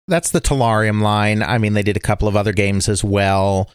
[0.06, 1.42] That's the Telarium line.
[1.42, 3.70] I mean, they did a couple of other games as well.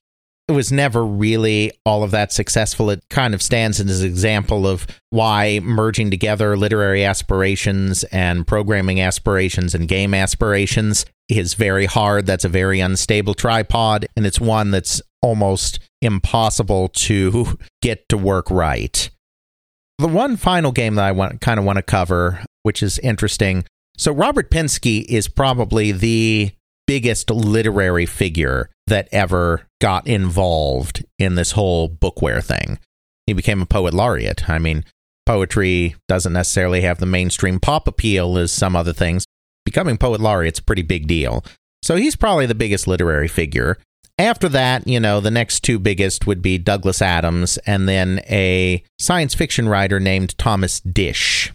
[0.48, 2.92] It was never really all of that successful.
[2.92, 9.02] It kind of stands as an example of why merging together literary aspirations and programming
[9.02, 12.28] aspirations and game aspirations is very hard.
[12.28, 18.52] That's a very unstable tripod, and it's one that's almost impossible to get to work
[18.52, 19.10] right.
[19.98, 23.66] The one final game that I want kind of want to cover, which is interesting.
[23.98, 26.52] So Robert Pinsky is probably the
[26.88, 32.80] biggest literary figure that ever got involved in this whole bookware thing.
[33.26, 34.50] He became a poet laureate.
[34.50, 34.86] I mean,
[35.26, 39.26] poetry doesn't necessarily have the mainstream pop appeal as some other things.
[39.66, 41.44] Becoming poet laureate's a pretty big deal.
[41.82, 43.78] So he's probably the biggest literary figure.
[44.18, 48.84] After that, you know, the next two biggest would be Douglas Adams and then a
[48.98, 51.52] science fiction writer named Thomas Disch.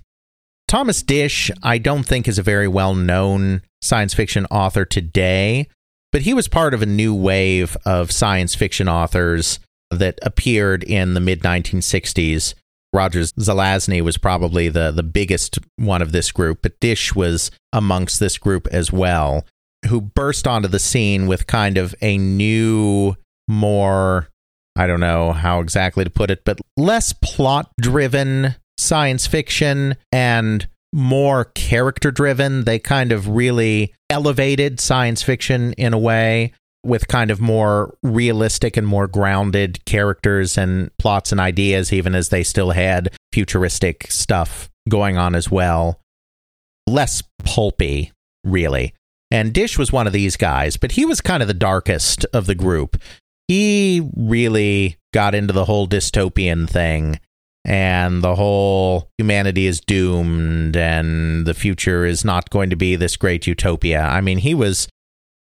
[0.68, 5.68] Thomas Disch, I don't think is a very well known science fiction author today,
[6.12, 9.61] but he was part of a new wave of science fiction authors
[9.91, 12.55] that appeared in the mid 1960s.
[12.93, 18.18] Roger Zelazny was probably the, the biggest one of this group, but Disch was amongst
[18.18, 19.45] this group as well
[19.89, 23.14] who burst onto the scene with kind of a new,
[23.49, 24.28] more,
[24.76, 30.68] I don't know how exactly to put it, but less plot driven science fiction and
[30.93, 32.64] more character driven.
[32.64, 38.76] They kind of really elevated science fiction in a way with kind of more realistic
[38.76, 44.70] and more grounded characters and plots and ideas, even as they still had futuristic stuff
[44.88, 46.01] going on as well.
[46.86, 48.12] Less pulpy,
[48.45, 48.95] really.
[49.30, 52.46] And Disch was one of these guys, but he was kind of the darkest of
[52.46, 52.96] the group.
[53.46, 57.21] He really got into the whole dystopian thing
[57.64, 63.16] and the whole humanity is doomed and the future is not going to be this
[63.16, 64.03] great utopia.
[64.03, 64.88] I mean, he was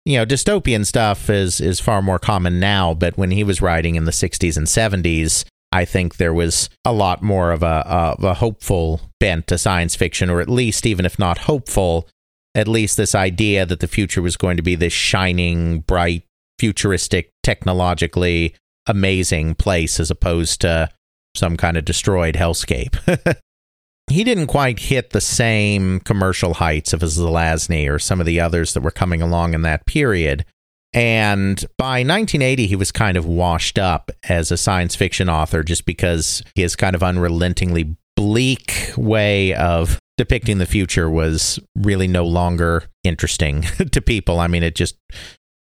[0.06, 3.96] you know, dystopian stuff is is far more common now, but when he was writing
[3.96, 8.24] in the 60s and 70s, I think there was a lot more of a, of
[8.24, 12.08] a hopeful bent to science fiction, or at least, even if not hopeful,
[12.54, 16.24] at least this idea that the future was going to be this shining, bright,
[16.60, 18.56] futuristic, technologically
[18.88, 20.88] amazing place as opposed to
[21.36, 22.96] some kind of destroyed hellscape.
[24.10, 28.40] he didn't quite hit the same commercial heights of a Zelazny or some of the
[28.40, 30.46] others that were coming along in that period.
[30.94, 35.86] And by 1980, he was kind of washed up as a science fiction author just
[35.86, 42.86] because his kind of unrelentingly bleak way of depicting the future was really no longer
[43.04, 44.40] interesting to people.
[44.40, 44.96] I mean, it just,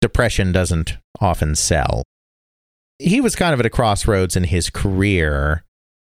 [0.02, 2.04] depression doesn't often sell.
[2.99, 5.64] He was kind of at a crossroads in his career.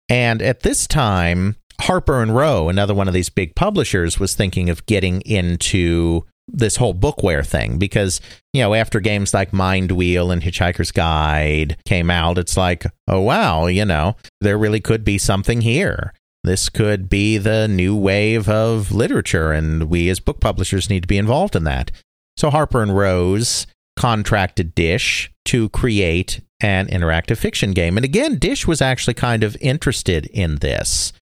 [0.09, 4.69] And at this time, Harper and Row, another one of these big publishers, was thinking
[4.69, 8.19] of getting into this whole bookware thing because
[8.53, 13.67] you know after games like Mindwheel and Hitchhiker's Guide came out, it's like oh wow,
[13.67, 16.13] you know there really could be something here.
[16.43, 21.07] This could be the new wave of literature, and we as book publishers need to
[21.07, 21.91] be involved in that.
[22.37, 23.67] So Harper and Rose
[23.97, 27.97] contracted Disch to create an interactive fiction game.
[27.97, 31.13] And again, Disch was actually kind of interested in this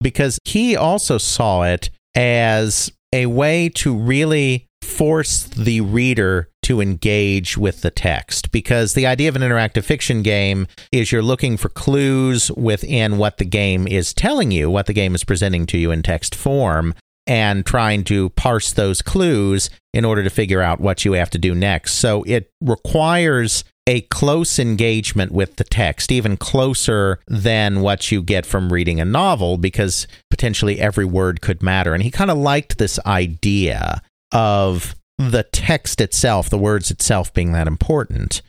[0.00, 7.56] because he also saw it as a way to really force the reader to engage
[7.56, 11.68] with the text because the idea of an interactive fiction game is you're looking for
[11.68, 15.90] clues within what the game is telling you, what the game is presenting to you
[15.90, 16.94] in text form,
[17.26, 21.38] and trying to parse those clues in order to figure out what you have to
[21.38, 21.94] do next.
[21.94, 28.46] So it requires a close engagement with the text, even closer than what you get
[28.46, 31.92] from reading a novel, because potentially every word could matter.
[31.92, 34.02] And he kind of liked this idea
[34.32, 38.42] of the text itself, the words itself being that important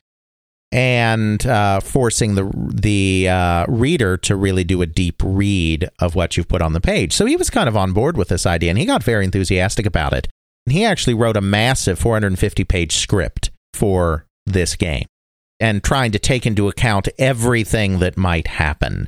[0.76, 6.36] and uh, forcing the the uh, reader to really do a deep read of what
[6.36, 7.14] you've put on the page.
[7.14, 9.86] So he was kind of on board with this idea, and he got very enthusiastic
[9.86, 10.28] about it.
[10.66, 15.06] And he actually wrote a massive 450 page script for this game,
[15.62, 19.08] and trying to take into account everything that might happen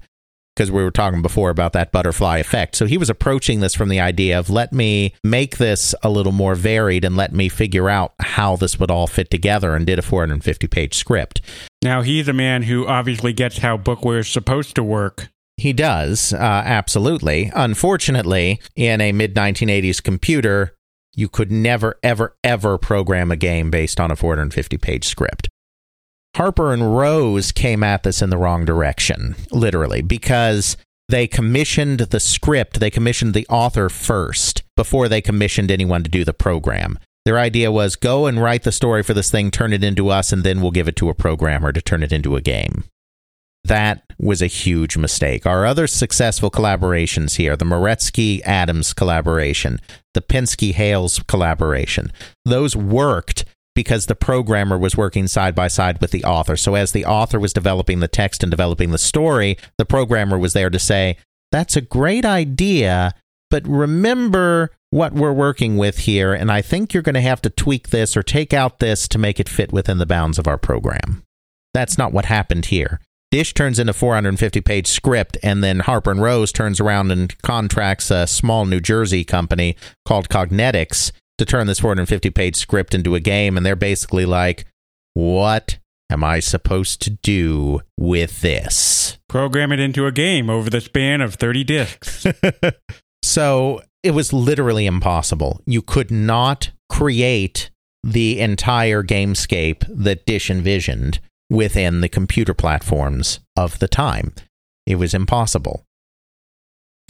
[0.57, 2.75] because we were talking before about that butterfly effect.
[2.75, 6.31] So he was approaching this from the idea of let me make this a little
[6.31, 9.99] more varied and let me figure out how this would all fit together and did
[9.99, 11.41] a 450 page script.
[11.83, 15.29] Now, he's a man who obviously gets how bookware is supposed to work.
[15.57, 17.51] He does, uh, absolutely.
[17.53, 20.75] Unfortunately, in a mid 1980s computer,
[21.13, 25.49] you could never, ever, ever program a game based on a 450 page script.
[26.37, 30.77] Harper and Rose came at this in the wrong direction, literally, because
[31.09, 36.23] they commissioned the script, they commissioned the author first before they commissioned anyone to do
[36.23, 36.99] the program.
[37.25, 40.31] Their idea was go and write the story for this thing, turn it into us,
[40.31, 42.83] and then we'll give it to a programmer to turn it into a game.
[43.63, 45.47] That was a huge mistake.
[45.47, 49.79] Our other successful collaborations here, the Meretzky Adams collaboration,
[50.13, 52.11] the Pinsky Hales collaboration,
[52.45, 53.43] those worked
[53.77, 56.57] because the programmer was working side by side with the author.
[56.57, 60.53] So as the author was developing the text and developing the story, the programmer was
[60.53, 61.15] there to say,
[61.51, 63.13] that's a great idea,
[63.51, 67.51] but remember what we're working with here, and I think you're going to have to
[67.51, 70.57] tweak this or take out this to make it fit within the bounds of our
[70.57, 71.23] program.
[71.75, 72.99] That's not what happened here.
[73.29, 77.39] Disch turns in a 450 page script, and then Harper and Rose turns around and
[77.43, 83.15] contracts a small New Jersey company called Cognetics to turn this 450 page script into
[83.15, 84.65] a game, and they're basically like,
[85.13, 89.17] what am I supposed to do with this?
[89.29, 92.25] Program it into a game over the span of 30 discs.
[93.23, 95.61] so it was literally impossible.
[95.65, 97.69] You could not create
[98.03, 101.19] the entire gamescape that Disch envisioned
[101.49, 104.33] within the computer platforms of the time.
[104.85, 105.83] It was impossible.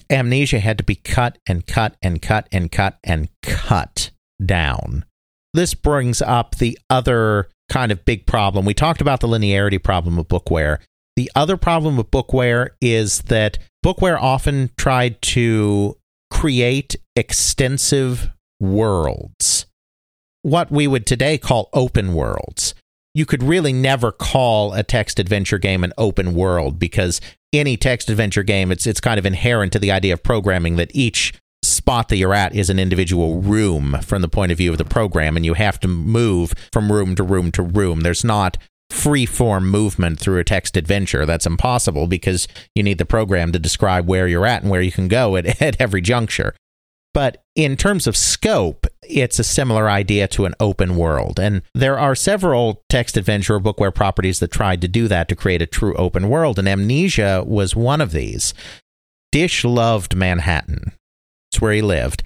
[0.10, 4.12] Amnesia had to be cut and cut and cut and cut and cut
[4.44, 5.06] down.
[5.54, 8.66] This brings up the other kind of big problem.
[8.66, 10.80] We talked about the linearity problem of bookware.
[11.16, 15.98] The other problem with bookware is that bookware often tried to
[16.30, 19.66] create extensive worlds,
[20.44, 22.76] what we would today call open worlds.
[23.14, 27.20] You could really never call a text adventure game an open world because
[27.52, 30.92] any text adventure game, it's it's kind of inherent to the idea of programming that
[30.94, 31.34] each
[31.88, 34.84] spot that you're at is an individual room from the point of view of the
[34.84, 38.02] program, and you have to move from room to room to room.
[38.02, 38.58] There's not
[38.90, 41.26] free form movement through a text adventure.
[41.26, 42.46] That's impossible because
[42.76, 45.62] you need the program to describe where you're at and where you can go at,
[45.62, 46.54] at every juncture.
[47.14, 51.40] But in terms of scope, it's a similar idea to an open world.
[51.40, 55.38] And there are several text adventure or bookware properties that tried to do that to
[55.38, 56.60] create a true open world.
[56.60, 58.54] And Amnesia was one of these.
[59.32, 60.92] Disch loved Manhattan
[61.62, 62.24] where he lived.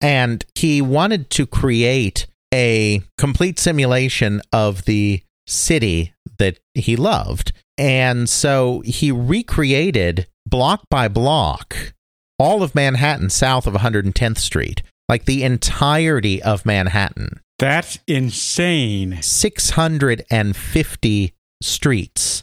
[0.00, 7.52] And he wanted to create a complete simulation of the city that he loved.
[7.78, 11.94] And so he recreated block by block
[12.38, 17.40] all of Manhattan south of 110th Street, like the entirety of Manhattan.
[17.58, 19.22] That's insane.
[19.22, 22.42] 650 streets,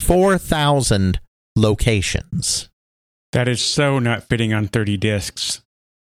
[0.00, 1.20] 4,000
[1.56, 2.70] locations.
[3.32, 5.62] That is so not fitting on 30 discs.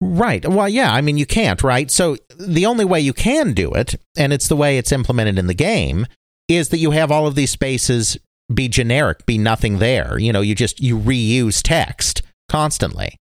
[0.03, 0.45] Right.
[0.47, 1.91] Well, yeah, I mean, you can't, right?
[1.91, 5.45] So the only way you can do it, and it's the way it's implemented in
[5.45, 6.07] the game,
[6.47, 8.17] is that you have all of these spaces
[8.51, 10.17] be generic, be nothing there.
[10.17, 13.15] You know, you just you reuse text constantly.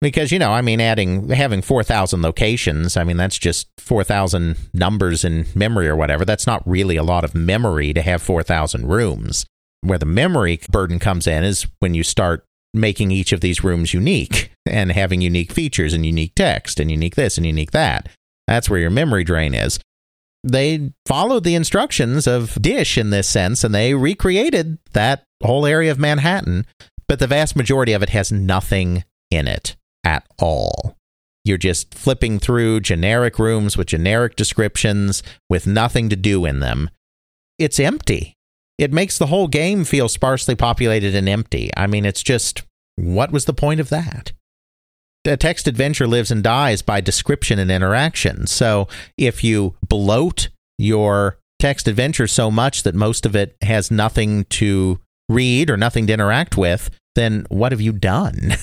[0.00, 5.24] because you know i mean adding having 4000 locations i mean that's just 4000 numbers
[5.24, 9.44] in memory or whatever that's not really a lot of memory to have 4000 rooms
[9.82, 12.44] where the memory burden comes in is when you start
[12.74, 17.16] making each of these rooms unique and having unique features and unique text and unique
[17.16, 18.08] this and unique that
[18.46, 19.78] that's where your memory drain is
[20.44, 25.90] they followed the instructions of Disch in this sense and they recreated that whole area
[25.90, 26.64] of manhattan
[27.08, 30.96] but the vast majority of it has nothing in it at all.
[31.44, 36.90] You're just flipping through generic rooms with generic descriptions with nothing to do in them.
[37.58, 38.34] It's empty.
[38.78, 41.70] It makes the whole game feel sparsely populated and empty.
[41.76, 42.62] I mean, it's just
[42.96, 44.32] what was the point of that?
[45.26, 48.46] A text adventure lives and dies by description and interaction.
[48.46, 48.88] So
[49.18, 50.48] if you bloat
[50.78, 56.06] your text adventure so much that most of it has nothing to read or nothing
[56.06, 58.54] to interact with, then what have you done?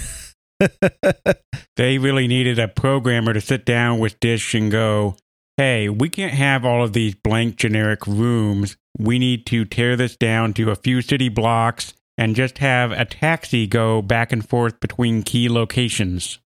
[1.76, 5.18] they really needed a programmer to sit down with Disch and go,
[5.58, 8.78] hey, we can't have all of these blank generic rooms.
[8.98, 13.06] We need to tear this down to a few city blocks and just have a
[13.06, 16.40] taxi go back and forth between key locations.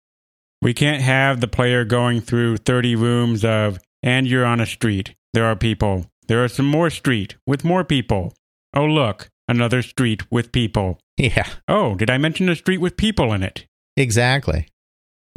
[0.60, 5.14] We can't have the player going through 30 rooms of, and you're on a street.
[5.32, 6.06] There are people.
[6.26, 8.34] There are some more street with more people.
[8.74, 10.98] Oh, look, another street with people.
[11.20, 11.48] Yeah.
[11.66, 13.66] Oh, did I mention a street with people in it?
[13.96, 14.68] Exactly.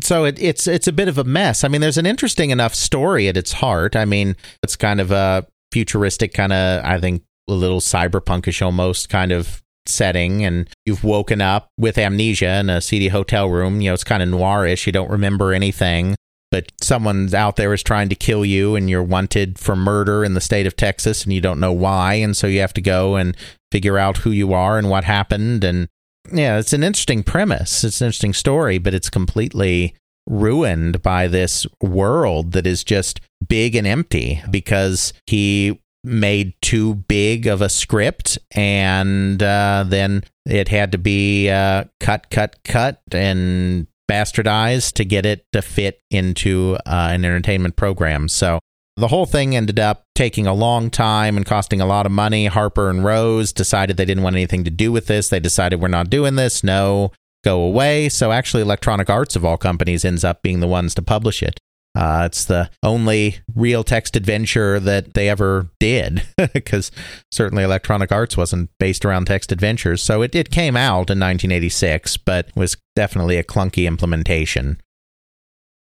[0.04, 1.64] So it, it's it's a bit of a mess.
[1.64, 3.96] I mean, there's an interesting enough story at its heart.
[3.96, 9.10] I mean, it's kind of a futuristic kind of, I think, a little cyberpunkish almost
[9.10, 10.46] kind of setting.
[10.46, 13.82] And you've woken up with amnesia in a seedy hotel room.
[13.82, 14.86] You know it's kind of noirish.
[14.86, 16.16] You don't remember anything.
[16.52, 20.34] But someone's out there is trying to kill you and you're wanted for murder in
[20.34, 22.16] the state of Texas and you don't know why.
[22.16, 23.38] And so you have to go and
[23.72, 25.64] figure out who you are and what happened.
[25.64, 25.88] And
[26.34, 27.84] yeah, it's an interesting premise.
[27.84, 29.96] It's an interesting story, but it's completely
[30.28, 37.48] ruined by this world that is just big and empty because he made too big
[37.48, 43.88] of a script and uh, then it had to be uh, cut, cut, cut and
[44.10, 48.28] bastardized to get it to fit into uh, an entertainment program.
[48.28, 48.60] So
[49.02, 52.46] the whole thing ended up taking a long time and costing a lot of money.
[52.46, 55.30] Harper and Rose decided they didn't want anything to do with this.
[55.30, 56.64] They decided we're not doing this.
[56.64, 57.12] No,
[57.44, 58.10] go away.
[58.10, 61.60] So actually, Electronic Arts of all companies ends up being the ones to publish it.
[61.94, 66.24] Uh, it's the only real text adventure that they ever did,
[66.54, 66.90] because
[67.32, 70.02] certainly Electronic Arts wasn't based around text adventures.
[70.02, 74.80] So it, it came out in 1986, but was definitely a clunky implementation.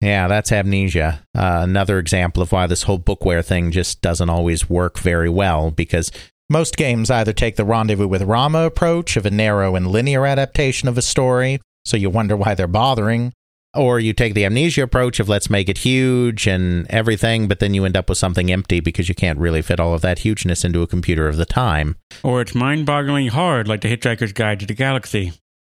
[0.05, 1.22] Yeah, that's amnesia.
[1.35, 5.70] Uh, another example of why this whole bookware thing just doesn't always work very well
[5.70, 6.12] because
[6.51, 10.90] most games either take the rendezvous with Rama approach of a narrow and linear adaptation
[10.90, 13.32] of a story, so you wonder why they're bothering,
[13.74, 17.72] or you take the amnesia approach of let's make it huge and everything, but then
[17.72, 20.66] you end up with something empty because you can't really fit all of that hugeness
[20.66, 21.97] into a computer of the time.
[22.22, 25.32] Or it's mind bogglingly hard, like the Hitchhiker's Guide to the Galaxy.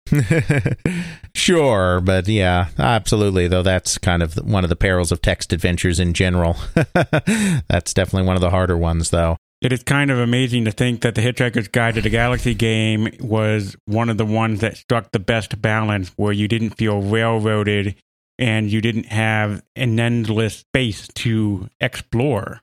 [1.35, 3.49] sure, but yeah, absolutely.
[3.49, 6.57] Though that's kind of one of the perils of text adventures in general.
[7.69, 9.37] that's definitely one of the harder ones, though.
[9.61, 13.09] It is kind of amazing to think that the Hitchhiker's Guide to the Galaxy game
[13.19, 17.97] was one of the ones that struck the best balance where you didn't feel railroaded
[18.39, 22.61] and you didn't have an endless space to explore.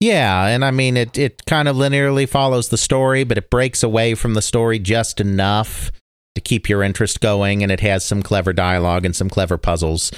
[0.00, 3.84] Yeah, and I mean it it kind of linearly follows the story, but it breaks
[3.84, 5.92] away from the story just enough
[6.34, 10.10] to keep your interest going, and it has some clever dialogue and some clever puzzles.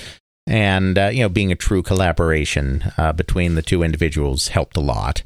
[0.46, 4.80] And uh, you know, being a true collaboration uh, between the two individuals helped a
[4.80, 5.22] lot.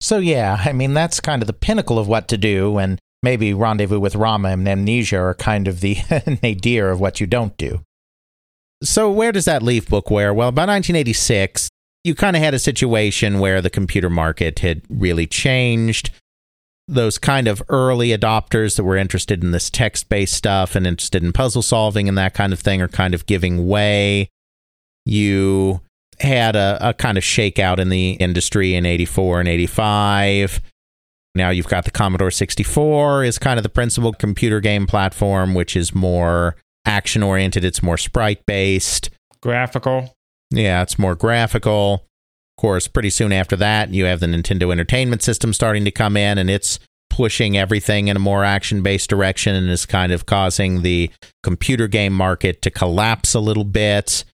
[0.00, 3.54] So yeah, I mean that's kind of the pinnacle of what to do, and maybe
[3.54, 5.98] Rendezvous with Rama and Amnesia are kind of the
[6.42, 7.80] nadir of what you don't do.
[8.82, 10.34] So where does that leave bookware?
[10.34, 11.68] Well, by 1986,
[12.02, 16.10] you kind of had a situation where the computer market had really changed
[16.88, 21.22] those kind of early adopters that were interested in this text based stuff and interested
[21.22, 24.28] in puzzle solving and that kind of thing are kind of giving way.
[25.06, 25.80] You
[26.18, 30.60] had a, a kind of shakeout in the industry in 84 and 85.
[31.34, 35.76] Now you've got the Commodore 64 is kind of the principal computer game platform, which
[35.76, 37.64] is more action oriented.
[37.64, 40.14] It's more sprite based, graphical.
[40.50, 42.06] Yeah, it's more graphical
[42.60, 46.36] course, pretty soon after that, you have the Nintendo Entertainment System starting to come in,
[46.38, 46.78] and it's
[47.08, 51.10] pushing everything in a more action based direction and is kind of causing the
[51.42, 54.24] computer game market to collapse a little bit.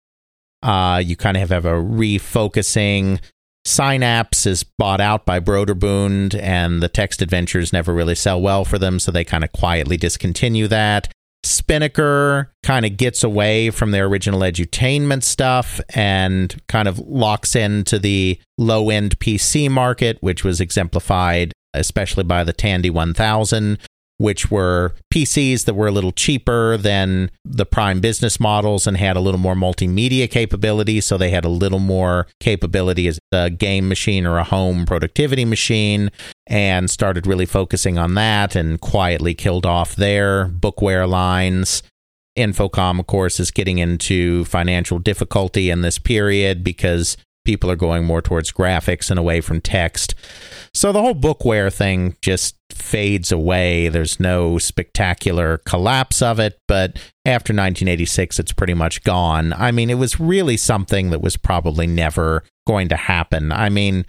[0.62, 3.20] Uh, you kind of have a refocusing.
[3.64, 8.78] Synapse is bought out by Broderbund, and the text adventures never really sell well for
[8.78, 11.12] them, so they kind of quietly discontinue that.
[11.46, 17.98] Spinnaker kind of gets away from their original edutainment stuff and kind of locks into
[17.98, 23.78] the low end PC market, which was exemplified especially by the Tandy 1000,
[24.18, 29.16] which were PCs that were a little cheaper than the prime business models and had
[29.16, 31.00] a little more multimedia capability.
[31.00, 35.44] So they had a little more capability as a game machine or a home productivity
[35.44, 36.10] machine
[36.46, 41.82] and started really focusing on that and quietly killed off their bookware lines.
[42.36, 47.16] Infocom, of course, is getting into financial difficulty in this period because
[47.46, 50.14] people are going more towards graphics and away from text.
[50.74, 53.88] So the whole bookware thing just fades away.
[53.88, 59.54] There's no spectacular collapse of it, but after 1986, it's pretty much gone.
[59.54, 63.52] I mean, it was really something that was probably never going to happen.
[63.52, 64.04] I mean,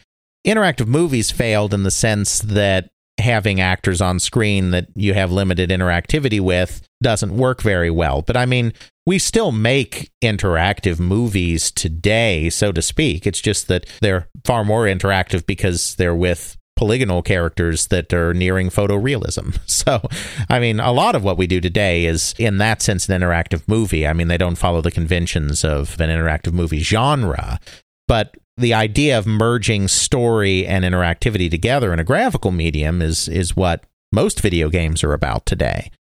[0.48, 5.70] interactive movies failed in the sense that having actors on screen that you have limited
[5.70, 8.22] interactivity with doesn't work very well.
[8.22, 8.74] But I mean,
[9.06, 13.26] we still make interactive movies today, so to speak.
[13.26, 18.70] It's just that they're far more interactive because they're with polygonal characters that are nearing
[18.70, 19.60] photorealism.
[19.88, 20.02] So,
[20.50, 23.66] I mean, a lot of what we do today is, in that sense, an interactive
[23.66, 24.06] movie.
[24.06, 27.58] I mean, they don't follow the conventions of an interactive movie genre,
[28.06, 33.56] but the idea of merging story and interactivity together in a graphical medium is is
[33.56, 35.92] what most video games are about today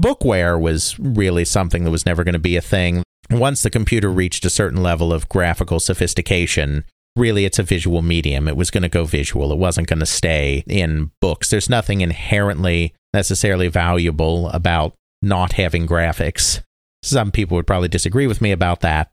[0.00, 3.02] bookware was really something that was never going to be a thing.
[3.30, 6.84] Once the computer reached a certain level of graphical sophistication,
[7.16, 8.46] really it's a visual medium.
[8.46, 9.52] It was going to go visual.
[9.52, 11.50] It wasn't going to stay in books.
[11.50, 16.60] There's nothing inherently necessarily valuable about not having graphics.
[17.02, 19.10] Some people would probably disagree with me about that.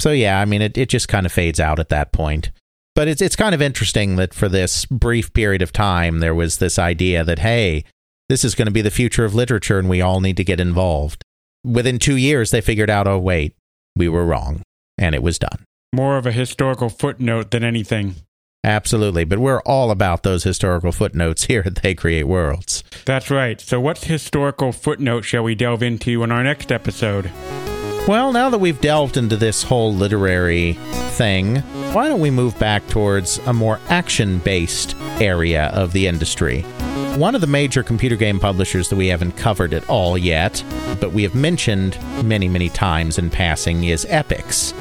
[0.00, 2.50] So yeah, I mean it, it just kind of fades out at that point.
[2.94, 6.58] But it's it's kind of interesting that for this brief period of time there was
[6.58, 7.84] this idea that hey,
[8.28, 10.60] this is going to be the future of literature and we all need to get
[10.60, 11.22] involved.
[11.64, 13.54] Within two years, they figured out, oh, wait,
[13.94, 14.62] we were wrong.
[14.98, 15.64] And it was done.
[15.94, 18.16] More of a historical footnote than anything.
[18.64, 19.24] Absolutely.
[19.24, 22.82] But we're all about those historical footnotes here at They Create Worlds.
[23.04, 23.60] That's right.
[23.60, 27.30] So, what historical footnote shall we delve into in our next episode?
[28.06, 30.74] Well, now that we've delved into this whole literary
[31.16, 31.56] thing,
[31.92, 36.62] why don't we move back towards a more action based area of the industry?
[37.16, 40.62] One of the major computer game publishers that we haven't covered at all yet,
[41.00, 44.72] but we have mentioned many, many times in passing, is Epyx.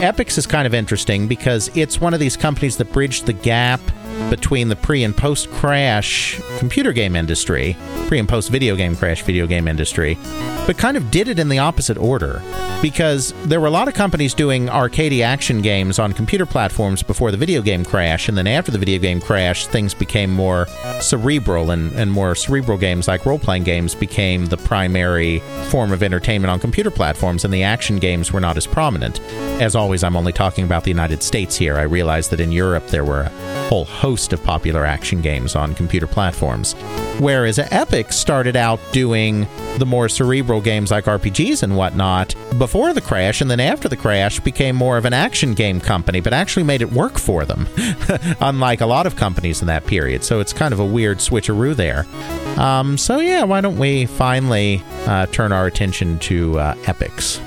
[0.00, 3.80] Epyx is kind of interesting because it's one of these companies that bridged the gap
[4.28, 7.76] between the pre and post crash computer game industry,
[8.06, 10.18] pre and post video game crash video game industry,
[10.66, 12.42] but kind of did it in the opposite order.
[12.82, 17.30] Because there were a lot of companies doing arcade action games on computer platforms before
[17.30, 20.66] the video game crash, and then after the video game crash, things became more
[21.00, 26.02] cerebral, and, and more cerebral games like role playing games became the primary form of
[26.02, 29.20] entertainment on computer platforms, and the action games were not as prominent.
[29.60, 31.76] As always, I'm only talking about the United States here.
[31.76, 35.74] I realize that in Europe there were a whole host of popular action games on
[35.74, 36.74] computer platforms.
[37.20, 43.02] Whereas Epic started out doing the more cerebral games like RPGs and whatnot before the
[43.02, 46.62] crash, and then after the crash became more of an action game company, but actually
[46.62, 47.68] made it work for them,
[48.40, 50.24] unlike a lot of companies in that period.
[50.24, 52.06] So it's kind of a weird switcheroo there.
[52.58, 57.38] Um, so yeah, why don't we finally uh, turn our attention to uh, Epyx?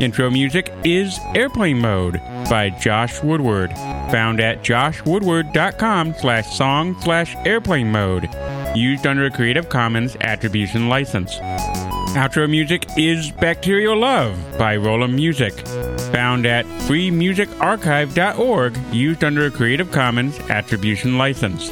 [0.00, 3.72] Intro music is Airplane Mode by Josh Woodward,
[4.10, 8.28] found at joshwoodward.com slash song slash airplane mode,
[8.74, 11.36] used under a Creative Commons Attribution License.
[12.16, 15.66] Outro music is Bacterial Love by Rolemusic,
[16.12, 21.70] found at freemusicarchive.org, used under a Creative Commons Attribution License.